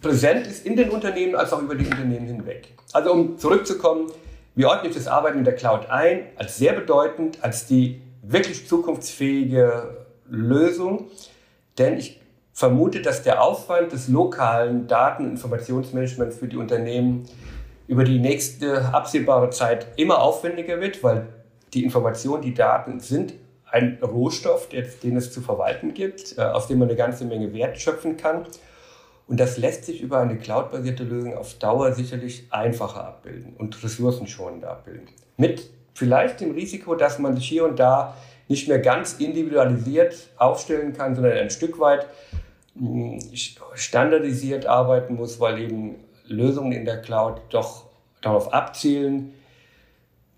präsent 0.00 0.46
ist 0.46 0.66
in 0.66 0.76
den 0.76 0.90
Unternehmen 0.90 1.36
als 1.36 1.52
auch 1.52 1.62
über 1.62 1.74
die 1.74 1.86
Unternehmen 1.86 2.26
hinweg. 2.26 2.74
Also 2.92 3.12
um 3.12 3.38
zurückzukommen, 3.38 4.10
wir 4.56 4.68
ordnen 4.68 4.92
das 4.92 5.06
Arbeiten 5.06 5.38
in 5.38 5.44
der 5.44 5.54
Cloud 5.54 5.88
ein 5.90 6.26
als 6.36 6.56
sehr 6.56 6.72
bedeutend, 6.72 7.38
als 7.42 7.66
die 7.66 8.00
wirklich 8.22 8.66
zukunftsfähige 8.66 10.06
Lösung, 10.28 11.08
denn 11.78 11.98
ich 11.98 12.20
vermute, 12.56 13.02
dass 13.02 13.22
der 13.22 13.42
Aufwand 13.42 13.92
des 13.92 14.08
lokalen 14.08 14.86
Daten- 14.86 15.26
und 15.26 15.32
Informationsmanagements 15.32 16.38
für 16.38 16.48
die 16.48 16.56
Unternehmen 16.56 17.28
über 17.86 18.02
die 18.02 18.18
nächste 18.18 18.94
absehbare 18.94 19.50
Zeit 19.50 19.86
immer 19.96 20.22
aufwendiger 20.22 20.80
wird, 20.80 21.04
weil 21.04 21.26
die 21.74 21.84
Informationen, 21.84 22.40
die 22.40 22.54
Daten 22.54 22.98
sind 22.98 23.34
ein 23.70 23.98
Rohstoff, 24.02 24.70
den 24.70 25.16
es 25.18 25.34
zu 25.34 25.42
verwalten 25.42 25.92
gibt, 25.92 26.38
äh, 26.38 26.40
aus 26.40 26.66
dem 26.66 26.78
man 26.78 26.88
eine 26.88 26.96
ganze 26.96 27.26
Menge 27.26 27.52
Wert 27.52 27.78
schöpfen 27.78 28.16
kann. 28.16 28.46
Und 29.28 29.38
das 29.38 29.58
lässt 29.58 29.84
sich 29.84 30.00
über 30.00 30.20
eine 30.20 30.38
cloudbasierte 30.38 31.04
Lösung 31.04 31.36
auf 31.36 31.58
Dauer 31.58 31.92
sicherlich 31.92 32.46
einfacher 32.48 33.06
abbilden 33.06 33.54
und 33.58 33.82
ressourcenschonender 33.84 34.70
abbilden. 34.70 35.08
Mit 35.36 35.68
vielleicht 35.92 36.40
dem 36.40 36.52
Risiko, 36.52 36.94
dass 36.94 37.18
man 37.18 37.36
sich 37.36 37.46
hier 37.46 37.66
und 37.66 37.78
da 37.78 38.16
nicht 38.48 38.66
mehr 38.66 38.78
ganz 38.78 39.14
individualisiert 39.14 40.30
aufstellen 40.38 40.94
kann, 40.94 41.14
sondern 41.14 41.36
ein 41.36 41.50
Stück 41.50 41.78
weit 41.78 42.06
standardisiert 43.74 44.66
arbeiten 44.66 45.14
muss, 45.14 45.40
weil 45.40 45.60
eben 45.60 45.96
Lösungen 46.26 46.72
in 46.72 46.84
der 46.84 47.00
Cloud 47.00 47.40
doch 47.50 47.86
darauf 48.20 48.52
abzielen, 48.52 49.32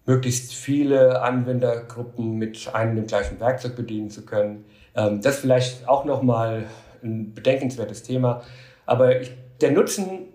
möglichst 0.07 0.55
viele 0.55 1.21
Anwendergruppen 1.23 2.39
mit 2.39 2.75
einem 2.75 2.97
dem 2.97 3.07
gleichen 3.07 3.39
Werkzeug 3.41 3.77
bedienen 3.77 4.11
zu 4.11 4.25
können. 4.25 4.65
Ähm, 4.95 5.21
das 5.21 5.37
ist 5.37 5.41
vielleicht 5.43 5.89
auch 5.89 6.05
nochmal 6.05 6.67
ein 7.03 7.35
bedenkenswertes 7.35 8.03
Thema. 8.03 8.43
Aber 8.87 9.15
der 9.61 9.73
Nutzen 9.73 10.29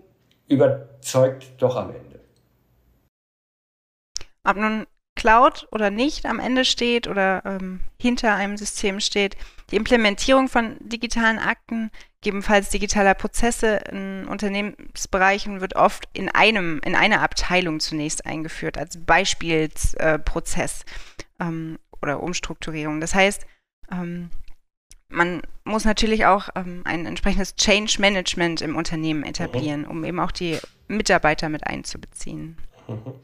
überzeugt 0.48 1.46
doch 1.58 1.76
am 1.76 1.90
Ende. 1.90 2.20
Ob 4.44 4.56
nun 4.56 4.86
Cloud 5.16 5.66
oder 5.72 5.90
nicht 5.90 6.26
am 6.26 6.38
Ende 6.38 6.64
steht 6.64 7.08
oder 7.08 7.42
ähm, 7.44 7.80
hinter 8.00 8.34
einem 8.34 8.56
System 8.56 9.00
steht, 9.00 9.36
die 9.70 9.76
Implementierung 9.76 10.48
von 10.48 10.76
digitalen 10.80 11.38
Akten, 11.38 11.90
gegebenenfalls 12.20 12.70
digitaler 12.70 13.14
Prozesse 13.14 13.76
in 13.90 14.26
Unternehmensbereichen 14.26 15.60
wird 15.60 15.76
oft 15.76 16.08
in 16.12 16.28
einem, 16.28 16.80
in 16.84 16.94
einer 16.94 17.22
Abteilung 17.22 17.80
zunächst 17.80 18.26
eingeführt, 18.26 18.78
als 18.78 19.04
Beispielsprozess 19.04 20.84
äh, 21.38 21.44
ähm, 21.44 21.78
oder 22.00 22.22
Umstrukturierung. 22.22 23.00
Das 23.00 23.14
heißt, 23.14 23.46
ähm, 23.90 24.30
man 25.08 25.42
muss 25.64 25.84
natürlich 25.84 26.26
auch 26.26 26.48
ähm, 26.54 26.82
ein 26.84 27.06
entsprechendes 27.06 27.56
Change 27.56 28.00
Management 28.00 28.60
im 28.62 28.76
Unternehmen 28.76 29.22
etablieren, 29.22 29.82
mhm. 29.82 29.90
um 29.90 30.04
eben 30.04 30.20
auch 30.20 30.32
die 30.32 30.58
Mitarbeiter 30.88 31.48
mit 31.48 31.66
einzubeziehen. 31.66 32.56
Mhm. 32.88 33.14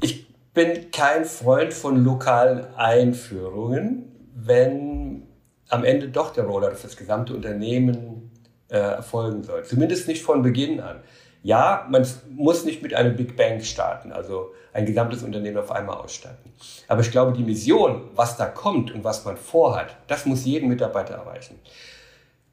Ich 0.00 0.27
bin 0.58 0.90
kein 0.90 1.24
Freund 1.24 1.72
von 1.72 2.02
lokalen 2.02 2.66
Einführungen, 2.74 4.10
wenn 4.34 5.22
am 5.68 5.84
Ende 5.84 6.08
doch 6.08 6.32
der 6.32 6.46
Rollout 6.46 6.74
für 6.74 6.88
das 6.88 6.96
gesamte 6.96 7.32
Unternehmen 7.32 8.32
äh, 8.68 8.76
erfolgen 8.76 9.44
soll. 9.44 9.62
Zumindest 9.62 10.08
nicht 10.08 10.20
von 10.20 10.42
Beginn 10.42 10.80
an. 10.80 10.96
Ja, 11.44 11.86
man 11.88 12.04
muss 12.30 12.64
nicht 12.64 12.82
mit 12.82 12.92
einem 12.92 13.14
Big 13.14 13.36
Bang 13.36 13.60
starten, 13.60 14.10
also 14.10 14.52
ein 14.72 14.84
gesamtes 14.84 15.22
Unternehmen 15.22 15.58
auf 15.58 15.70
einmal 15.70 15.98
ausstatten. 15.98 16.52
Aber 16.88 17.02
ich 17.02 17.12
glaube, 17.12 17.34
die 17.34 17.44
Mission, 17.44 18.08
was 18.16 18.36
da 18.36 18.46
kommt 18.46 18.92
und 18.92 19.04
was 19.04 19.24
man 19.24 19.36
vorhat, 19.36 19.94
das 20.08 20.26
muss 20.26 20.44
jeden 20.44 20.68
Mitarbeiter 20.68 21.14
erreichen. 21.14 21.60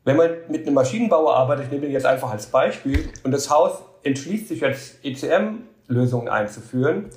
Wenn 0.04 0.18
man 0.18 0.30
mit 0.48 0.68
einem 0.68 0.76
Maschinenbauer 0.76 1.36
arbeitet, 1.36 1.66
ich 1.66 1.72
nehme 1.72 1.86
den 1.86 1.92
jetzt 1.92 2.06
einfach 2.06 2.30
als 2.30 2.46
Beispiel, 2.46 3.10
und 3.24 3.32
das 3.32 3.50
Haus 3.50 3.80
entschließt 4.04 4.50
sich 4.50 4.60
jetzt 4.60 5.04
ECM-Lösungen 5.04 6.30
einzuführen, 6.30 7.10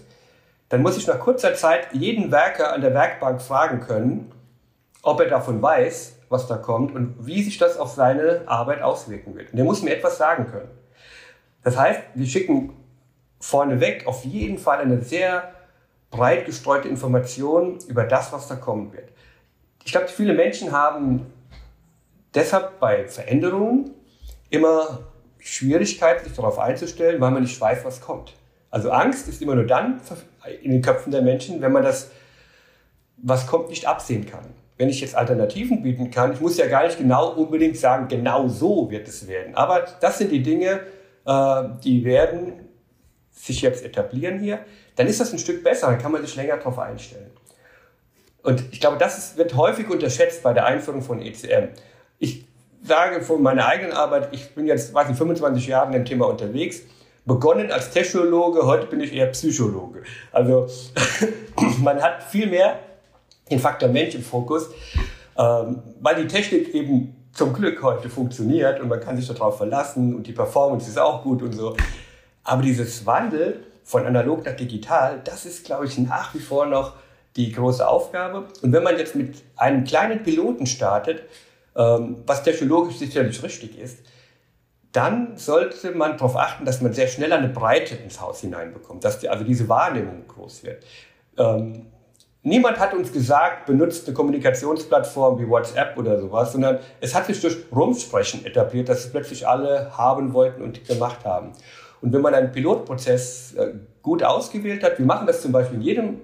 dann 0.69 0.83
muss 0.83 0.97
ich 0.97 1.07
nach 1.07 1.19
kurzer 1.19 1.55
Zeit 1.55 1.93
jeden 1.93 2.31
Werker 2.31 2.73
an 2.73 2.81
der 2.81 2.95
Werkbank 2.95 3.41
fragen 3.41 3.81
können, 3.81 4.33
ob 5.03 5.21
er 5.21 5.29
davon 5.29 5.63
weiß, 5.63 6.17
was 6.29 6.47
da 6.47 6.57
kommt 6.57 6.95
und 6.95 7.27
wie 7.27 7.43
sich 7.43 7.59
das 7.59 7.79
auf 7.79 7.91
seine 7.91 8.43
Arbeit 8.47 8.83
auswirken 8.83 9.35
wird. 9.35 9.51
Und 9.51 9.57
der 9.57 9.65
muss 9.65 9.83
mir 9.83 9.95
etwas 9.97 10.19
sagen 10.19 10.47
können. 10.47 10.69
Das 11.65 11.77
heißt, 11.77 12.01
wir 12.15 12.27
schicken 12.27 12.75
vorneweg 13.41 14.07
auf 14.07 14.25
jeden 14.25 14.59
Fall 14.59 14.79
eine 14.79 15.01
sehr 15.01 15.53
breit 16.11 16.47
gestreute 16.47 16.89
Information 16.89 17.79
über 17.89 18.05
das, 18.05 18.33
was 18.33 18.49
da 18.49 18.57
kommen 18.57 18.93
wird. 18.93 19.11
Ich 19.85 19.93
glaube, 19.93 20.09
viele 20.09 20.35
Menschen 20.35 20.73
haben 20.73 21.33
deshalb 22.35 22.79
bei 22.79 23.07
Veränderungen 23.07 23.91
immer 24.51 25.01
Schwierigkeiten, 25.39 26.25
sich 26.25 26.35
darauf 26.35 26.59
einzustellen, 26.59 27.21
weil 27.21 27.31
man 27.31 27.43
nicht 27.43 27.59
weiß, 27.61 27.85
was 27.85 28.01
kommt. 28.01 28.35
Also 28.71 28.91
Angst 28.91 29.29
ist 29.29 29.41
immer 29.41 29.55
nur 29.55 29.65
dann 29.65 30.01
in 30.49 30.71
den 30.71 30.83
Köpfen 30.83 31.11
der 31.11 31.23
Menschen, 31.23 31.61
wenn 31.61 31.73
man 31.73 31.83
das, 31.83 32.11
was 33.17 33.47
kommt, 33.47 33.71
nicht 33.71 33.87
absehen 33.87 34.27
kann. 34.27 34.45
Wenn 34.77 34.89
ich 34.89 35.01
jetzt 35.01 35.17
Alternativen 35.17 35.83
bieten 35.83 36.11
kann, 36.11 36.33
ich 36.33 36.41
muss 36.41 36.57
ja 36.57 36.67
gar 36.67 36.85
nicht 36.85 36.99
genau 36.99 37.33
unbedingt 37.33 37.77
sagen, 37.77 38.07
genau 38.09 38.49
so 38.49 38.91
wird 38.91 39.09
es 39.09 39.27
werden. 39.27 39.55
Aber 39.55 39.85
das 40.01 40.19
sind 40.19 40.31
die 40.31 40.43
Dinge, 40.43 40.81
äh, 41.27 41.63
die 41.83 42.05
werden 42.05 42.69
sich 43.33 43.61
jetzt 43.63 43.85
etablieren 43.85 44.39
hier, 44.39 44.61
dann 44.97 45.07
ist 45.07 45.21
das 45.21 45.33
ein 45.33 45.39
Stück 45.39 45.63
besser, 45.63 45.89
dann 45.89 45.99
kann 45.99 46.13
man 46.13 46.25
sich 46.25 46.35
länger 46.37 46.57
darauf 46.57 46.79
einstellen. 46.79 47.31
Und 48.43 48.65
ich 48.73 48.81
glaube, 48.81 48.99
das 48.99 49.37
wird 49.37 49.55
häufig 49.57 49.91
unterschätzt 49.91 50.43
bei 50.43 50.53
der 50.53 50.65
Einführung 50.67 51.03
von 51.03 51.21
ECM. 51.21 51.69
Ich 52.19 52.47
sage 52.83 53.23
von 53.23 53.43
meiner 53.43 53.67
eigenen 53.67 53.93
Arbeit, 53.93 54.29
ich 54.33 54.55
bin 54.55 54.67
jetzt, 54.67 54.95
weiß 54.95 55.09
nicht, 55.09 55.19
25 55.19 55.67
Jahre 55.67 55.87
in 55.87 55.93
dem 55.93 56.05
Thema 56.05 56.27
unterwegs, 56.27 56.83
begonnen 57.29 57.71
als 57.71 57.91
Technologe, 57.91 58.67
heute 58.67 58.87
bin 58.87 59.01
ich 59.01 59.13
eher 59.13 59.27
Psychologe. 59.27 60.03
Also 60.33 60.67
man 61.85 62.03
hat 62.03 62.25
viel 62.25 62.49
mehr 62.49 62.81
den 63.51 63.61
Faktor 63.61 63.91
Mensch 63.91 64.15
im 64.15 64.23
Fokus, 64.23 64.71
ähm, 65.37 65.83
weil 66.01 66.17
die 66.17 66.27
Technik 66.27 66.75
eben 66.75 67.15
zum 67.33 67.53
Glück 67.53 67.83
heute 67.83 68.09
funktioniert 68.09 68.81
und 68.81 68.89
man 68.89 68.99
kann 68.99 69.17
sich 69.17 69.29
darauf 69.29 69.59
verlassen 69.59 70.17
und 70.17 70.27
die 70.27 70.33
Performance 70.33 70.89
ist 70.89 70.99
auch 70.99 71.23
gut 71.23 71.43
und 71.43 71.53
so. 71.53 71.77
Aber 72.45 72.63
dieses 72.63 73.05
Wandel 73.05 73.63
von 73.85 74.07
analog 74.07 74.45
nach 74.45 74.57
digital, 74.57 75.21
das 75.23 75.45
ist, 75.45 75.67
glaube 75.67 75.85
ich, 75.85 75.99
nach 75.99 76.35
wie 76.35 76.41
vor 76.41 76.67
noch 76.67 76.95
die 77.37 77.53
große 77.53 77.87
Aufgabe. 77.87 78.49
Und 78.63 78.73
wenn 78.73 78.83
man 78.83 78.97
jetzt 78.99 79.15
mit 79.15 79.37
einem 79.57 79.85
kleinen 79.85 80.23
Piloten 80.23 80.67
startet, 80.67 81.23
ähm, 81.77 82.17
was 82.27 82.43
technologisch 82.43 82.97
sicherlich 82.97 83.43
richtig 83.43 83.79
ist, 83.79 83.99
dann 84.93 85.37
sollte 85.37 85.93
man 85.93 86.13
darauf 86.13 86.37
achten, 86.37 86.65
dass 86.65 86.81
man 86.81 86.93
sehr 86.93 87.09
schnell 87.09 87.33
eine 87.33 87.49
Breite 87.49 87.95
ins 87.95 88.21
Haus 88.21 88.41
hineinbekommt, 88.41 89.05
dass 89.05 89.19
die, 89.19 89.29
also 89.29 89.45
diese 89.45 89.69
Wahrnehmung 89.69 90.27
groß 90.27 90.65
wird. 90.65 90.85
Ähm, 91.37 91.87
Niemand 92.45 92.79
hat 92.79 92.95
uns 92.95 93.13
gesagt, 93.13 93.67
benutzt 93.67 94.07
eine 94.07 94.15
Kommunikationsplattform 94.15 95.41
wie 95.41 95.49
WhatsApp 95.49 95.99
oder 95.99 96.21
sowas, 96.21 96.53
sondern 96.53 96.79
es 97.01 97.15
hat 97.15 97.27
sich 97.27 97.41
durch 97.41 97.57
Rumsprechen 97.75 98.47
etabliert, 98.47 98.89
dass 98.89 99.05
es 99.05 99.11
plötzlich 99.11 99.47
alle 99.47 99.91
haben 99.99 100.33
wollten 100.33 100.63
und 100.63 100.87
gemacht 100.87 101.25
haben. 101.25 101.53
Und 102.01 102.13
wenn 102.13 102.23
man 102.23 102.35
einen 102.35 102.53
Pilotprozess 102.53 103.55
äh, 103.55 103.75
gut 104.03 104.23
ausgewählt 104.23 104.85
hat, 104.85 104.99
wir 104.99 105.05
machen 105.05 105.27
das 105.27 105.43
zum 105.43 105.51
Beispiel 105.51 105.79
in 105.79 105.83
jedem 105.83 106.21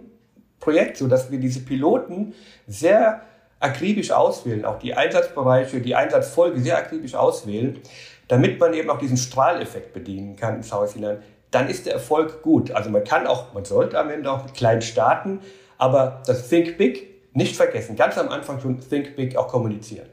Projekt 0.61 0.97
so, 0.97 1.09
dass 1.09 1.33
wir 1.33 1.39
diese 1.39 1.61
Piloten 1.61 2.33
sehr 2.69 3.23
akribisch 3.59 4.13
auswählen, 4.13 4.65
auch 4.65 4.79
die 4.79 4.95
Einsatzbereiche, 4.95 5.81
die 5.81 5.95
Einsatzfolge 5.95 6.61
sehr 6.61 6.79
akribisch 6.79 7.15
auswählen, 7.15 7.81
damit 8.29 8.59
man 8.61 8.75
eben 8.75 8.91
auch 8.91 8.99
diesen 8.99 9.17
Strahleffekt 9.17 9.93
bedienen 9.93 10.37
kann 10.37 10.57
ins 10.57 10.73
Haus 10.73 10.95
hinein, 10.95 11.23
dann 11.51 11.69
ist 11.69 11.87
der 11.87 11.93
Erfolg 11.93 12.43
gut. 12.43 12.71
Also 12.73 12.91
man 12.91 13.05
kann 13.05 13.27
auch, 13.27 13.53
man 13.55 13.65
sollte 13.65 13.99
am 13.99 14.11
Ende 14.11 14.31
auch 14.31 14.53
klein 14.53 14.83
starten, 14.83 15.41
aber 15.79 16.23
das 16.27 16.49
Think 16.49 16.79
Big 16.79 17.15
nicht 17.35 17.57
vergessen. 17.57 17.97
Ganz 17.97 18.19
am 18.19 18.29
Anfang 18.29 18.61
schon 18.61 18.81
Think 18.81 19.17
Big 19.17 19.37
auch 19.37 19.49
kommunizieren. 19.49 20.09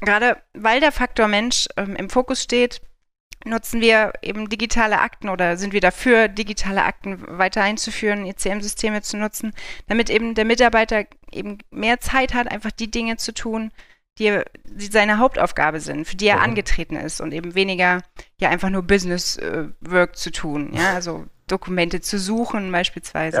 Gerade 0.00 0.36
weil 0.52 0.80
der 0.80 0.92
Faktor 0.92 1.28
Mensch 1.28 1.66
ähm, 1.76 1.96
im 1.96 2.10
Fokus 2.10 2.42
steht, 2.42 2.82
nutzen 3.44 3.80
wir 3.80 4.12
eben 4.22 4.48
digitale 4.48 5.00
Akten 5.00 5.28
oder 5.28 5.56
sind 5.56 5.72
wir 5.72 5.80
dafür, 5.80 6.28
digitale 6.28 6.82
Akten 6.82 7.22
weiter 7.38 7.62
einzuführen, 7.62 8.26
ECM-Systeme 8.26 9.02
zu 9.02 9.16
nutzen, 9.16 9.54
damit 9.86 10.10
eben 10.10 10.34
der 10.34 10.44
Mitarbeiter 10.44 11.04
eben 11.30 11.58
mehr 11.70 12.00
Zeit 12.00 12.34
hat, 12.34 12.50
einfach 12.50 12.70
die 12.70 12.90
Dinge 12.90 13.16
zu 13.16 13.32
tun, 13.32 13.70
die, 14.18 14.40
die 14.64 14.86
seine 14.86 15.18
Hauptaufgabe 15.18 15.80
sind, 15.80 16.06
für 16.06 16.16
die 16.16 16.26
er 16.26 16.36
ja. 16.36 16.42
angetreten 16.42 16.96
ist 16.96 17.20
und 17.20 17.32
eben 17.32 17.54
weniger 17.54 18.02
ja 18.38 18.48
einfach 18.48 18.70
nur 18.70 18.82
Business 18.82 19.36
äh, 19.36 19.68
Work 19.80 20.16
zu 20.16 20.30
tun. 20.30 20.72
Ja, 20.72 20.94
also 20.94 21.26
Dokumente 21.46 22.00
zu 22.00 22.18
suchen 22.18 22.70
beispielsweise. 22.70 23.36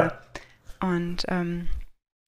Ja. 0.82 0.88
Und 0.88 1.24
ähm, 1.28 1.68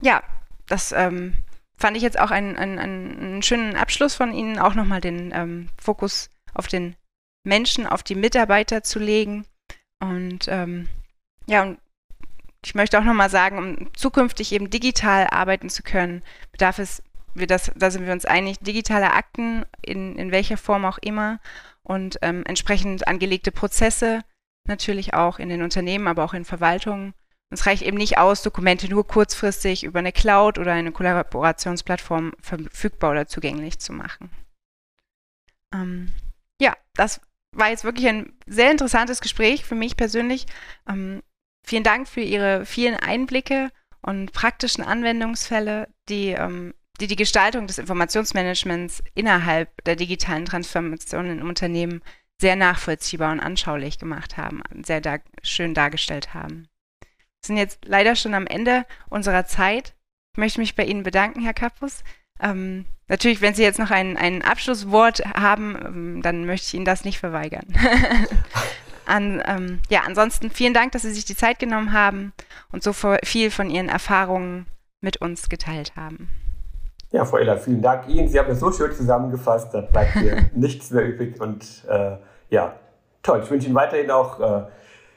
ja, 0.01 0.23
das 0.67 0.91
ähm, 0.91 1.33
fand 1.77 1.97
ich 1.97 2.03
jetzt 2.03 2.19
auch 2.19 2.31
einen, 2.31 2.57
einen, 2.57 2.79
einen 2.79 3.43
schönen 3.43 3.75
Abschluss 3.75 4.15
von 4.15 4.33
Ihnen, 4.33 4.59
auch 4.59 4.73
nochmal 4.73 5.01
den 5.01 5.31
ähm, 5.33 5.69
Fokus 5.79 6.29
auf 6.53 6.67
den 6.67 6.95
Menschen, 7.43 7.85
auf 7.85 8.03
die 8.03 8.15
Mitarbeiter 8.15 8.83
zu 8.83 8.99
legen. 8.99 9.45
Und 9.99 10.47
ähm, 10.47 10.89
ja, 11.47 11.63
und 11.63 11.79
ich 12.65 12.75
möchte 12.75 12.99
auch 12.99 13.03
nochmal 13.03 13.29
sagen, 13.29 13.57
um 13.57 13.93
zukünftig 13.93 14.51
eben 14.51 14.69
digital 14.69 15.27
arbeiten 15.27 15.69
zu 15.69 15.83
können, 15.83 16.23
bedarf 16.51 16.79
es, 16.79 17.01
wir 17.39 17.47
das, 17.47 17.71
da 17.75 17.91
sind 17.91 18.05
wir 18.05 18.13
uns 18.13 18.25
einig, 18.25 18.59
digitale 18.59 19.13
Akten 19.13 19.65
in, 19.81 20.17
in 20.17 20.31
welcher 20.31 20.57
Form 20.57 20.85
auch 20.85 20.97
immer 20.97 21.39
und 21.83 22.17
ähm, 22.21 22.43
entsprechend 22.45 23.07
angelegte 23.07 23.51
Prozesse 23.51 24.21
natürlich 24.67 25.13
auch 25.13 25.39
in 25.39 25.49
den 25.49 25.61
Unternehmen, 25.61 26.07
aber 26.07 26.23
auch 26.23 26.33
in 26.33 26.45
Verwaltungen. 26.45 27.13
Es 27.49 27.65
reicht 27.65 27.81
eben 27.81 27.97
nicht 27.97 28.17
aus, 28.17 28.41
Dokumente 28.41 28.89
nur 28.89 29.07
kurzfristig 29.07 29.85
über 29.85 29.99
eine 29.99 30.11
Cloud 30.11 30.59
oder 30.59 30.73
eine 30.73 30.91
Kollaborationsplattform 30.91 32.33
verfügbar 32.41 33.11
oder 33.11 33.27
zugänglich 33.27 33.79
zu 33.79 33.93
machen. 33.93 34.29
Ähm, 35.73 36.11
ja, 36.59 36.75
das 36.95 37.21
war 37.53 37.69
jetzt 37.69 37.85
wirklich 37.85 38.07
ein 38.07 38.33
sehr 38.45 38.71
interessantes 38.71 39.21
Gespräch 39.21 39.63
für 39.63 39.75
mich 39.75 39.95
persönlich. 39.95 40.45
Ähm, 40.89 41.23
vielen 41.63 41.83
Dank 41.83 42.09
für 42.09 42.21
Ihre 42.21 42.65
vielen 42.65 42.95
Einblicke 42.95 43.71
und 44.01 44.33
praktischen 44.33 44.83
Anwendungsfälle, 44.83 45.87
die, 46.09 46.29
ähm, 46.29 46.73
die 46.99 47.07
die 47.07 47.15
Gestaltung 47.15 47.67
des 47.67 47.77
Informationsmanagements 47.77 49.03
innerhalb 49.13 49.83
der 49.83 49.95
digitalen 49.95 50.45
Transformation 50.45 51.27
in 51.27 51.41
Unternehmen 51.41 52.01
sehr 52.39 52.55
nachvollziehbar 52.55 53.31
und 53.31 53.39
anschaulich 53.39 53.97
gemacht 53.99 54.37
haben, 54.37 54.61
sehr 54.83 55.01
dar 55.01 55.19
schön 55.41 55.73
dargestellt 55.73 56.33
haben. 56.33 56.67
Wir 57.01 57.47
sind 57.47 57.57
jetzt 57.57 57.85
leider 57.85 58.15
schon 58.15 58.33
am 58.33 58.47
Ende 58.47 58.85
unserer 59.09 59.45
Zeit. 59.45 59.95
Ich 60.33 60.39
möchte 60.39 60.59
mich 60.59 60.75
bei 60.75 60.85
Ihnen 60.85 61.03
bedanken, 61.03 61.41
Herr 61.41 61.53
Kappus. 61.53 62.03
Ähm, 62.39 62.85
natürlich, 63.07 63.41
wenn 63.41 63.55
Sie 63.55 63.63
jetzt 63.63 63.79
noch 63.79 63.89
ein, 63.89 64.17
ein 64.17 64.43
Abschlusswort 64.43 65.23
haben, 65.25 65.75
ähm, 65.83 66.21
dann 66.21 66.45
möchte 66.45 66.67
ich 66.67 66.73
Ihnen 66.75 66.85
das 66.85 67.05
nicht 67.05 67.19
verweigern. 67.19 67.65
An, 69.05 69.41
ähm, 69.45 69.79
ja, 69.89 70.01
ansonsten 70.01 70.51
vielen 70.51 70.73
Dank, 70.73 70.91
dass 70.91 71.03
Sie 71.03 71.13
sich 71.13 71.25
die 71.25 71.35
Zeit 71.35 71.59
genommen 71.59 71.93
haben 71.93 72.33
und 72.71 72.83
so 72.83 72.93
viel 72.93 73.51
von 73.51 73.69
Ihren 73.69 73.89
Erfahrungen 73.89 74.67
mit 74.99 75.17
uns 75.17 75.49
geteilt 75.49 75.95
haben. 75.95 76.29
Ja, 77.11 77.23
Frau 77.23 77.37
Ehler, 77.37 77.57
vielen 77.57 77.81
Dank 77.81 78.09
Ihnen. 78.09 78.27
Sie 78.27 78.37
haben 78.37 78.51
es 78.51 78.59
so 78.59 78.69
schön 78.71 78.91
zusammengefasst, 78.91 79.73
da 79.73 79.81
bleibt 79.81 80.15
mir 80.15 80.49
nichts 80.53 80.91
mehr 80.91 81.07
übrig. 81.07 81.39
Und 81.39 81.85
äh, 81.87 82.17
ja, 82.49 82.73
toll. 83.23 83.41
Ich 83.43 83.49
wünsche 83.49 83.67
Ihnen 83.67 83.75
weiterhin 83.75 84.11
auch 84.11 84.39
äh, 84.39 84.63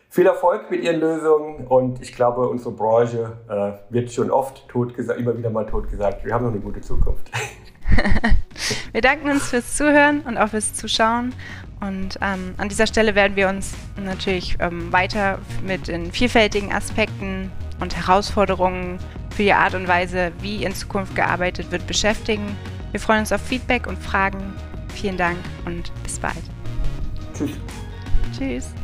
viel 0.08 0.26
Erfolg 0.26 0.70
mit 0.70 0.82
Ihren 0.84 1.00
Lösungen. 1.00 1.66
Und 1.66 2.00
ich 2.00 2.14
glaube, 2.14 2.48
unsere 2.48 2.70
Branche 2.70 3.32
äh, 3.48 3.92
wird 3.92 4.12
schon 4.12 4.30
oft 4.30 4.68
tot 4.68 4.94
gesagt, 4.94 5.18
immer 5.18 5.36
wieder 5.36 5.50
mal 5.50 5.66
tot 5.66 5.90
gesagt. 5.90 6.24
Wir 6.24 6.32
haben 6.32 6.44
noch 6.44 6.52
eine 6.52 6.60
gute 6.60 6.80
Zukunft. 6.80 7.28
wir 8.92 9.00
danken 9.00 9.28
uns 9.28 9.48
fürs 9.48 9.76
Zuhören 9.76 10.20
und 10.20 10.38
auch 10.38 10.48
fürs 10.48 10.72
Zuschauen. 10.74 11.34
Und 11.80 12.18
ähm, 12.22 12.54
an 12.58 12.68
dieser 12.68 12.86
Stelle 12.86 13.16
werden 13.16 13.34
wir 13.34 13.48
uns 13.48 13.74
natürlich 13.96 14.56
ähm, 14.60 14.92
weiter 14.92 15.38
mit 15.66 15.88
den 15.88 16.12
vielfältigen 16.12 16.72
Aspekten 16.72 17.50
und 17.80 17.96
Herausforderungen 17.96 18.98
für 19.34 19.42
die 19.42 19.52
Art 19.52 19.74
und 19.74 19.88
Weise, 19.88 20.32
wie 20.40 20.64
in 20.64 20.74
Zukunft 20.74 21.14
gearbeitet 21.16 21.70
wird, 21.70 21.86
beschäftigen. 21.86 22.56
Wir 22.92 23.00
freuen 23.00 23.20
uns 23.20 23.32
auf 23.32 23.40
Feedback 23.40 23.86
und 23.86 23.98
Fragen. 23.98 24.54
Vielen 24.94 25.16
Dank 25.16 25.38
und 25.64 25.92
bis 26.02 26.18
bald. 26.18 26.34
Tschüss. 27.34 27.50
Tschüss. 28.36 28.74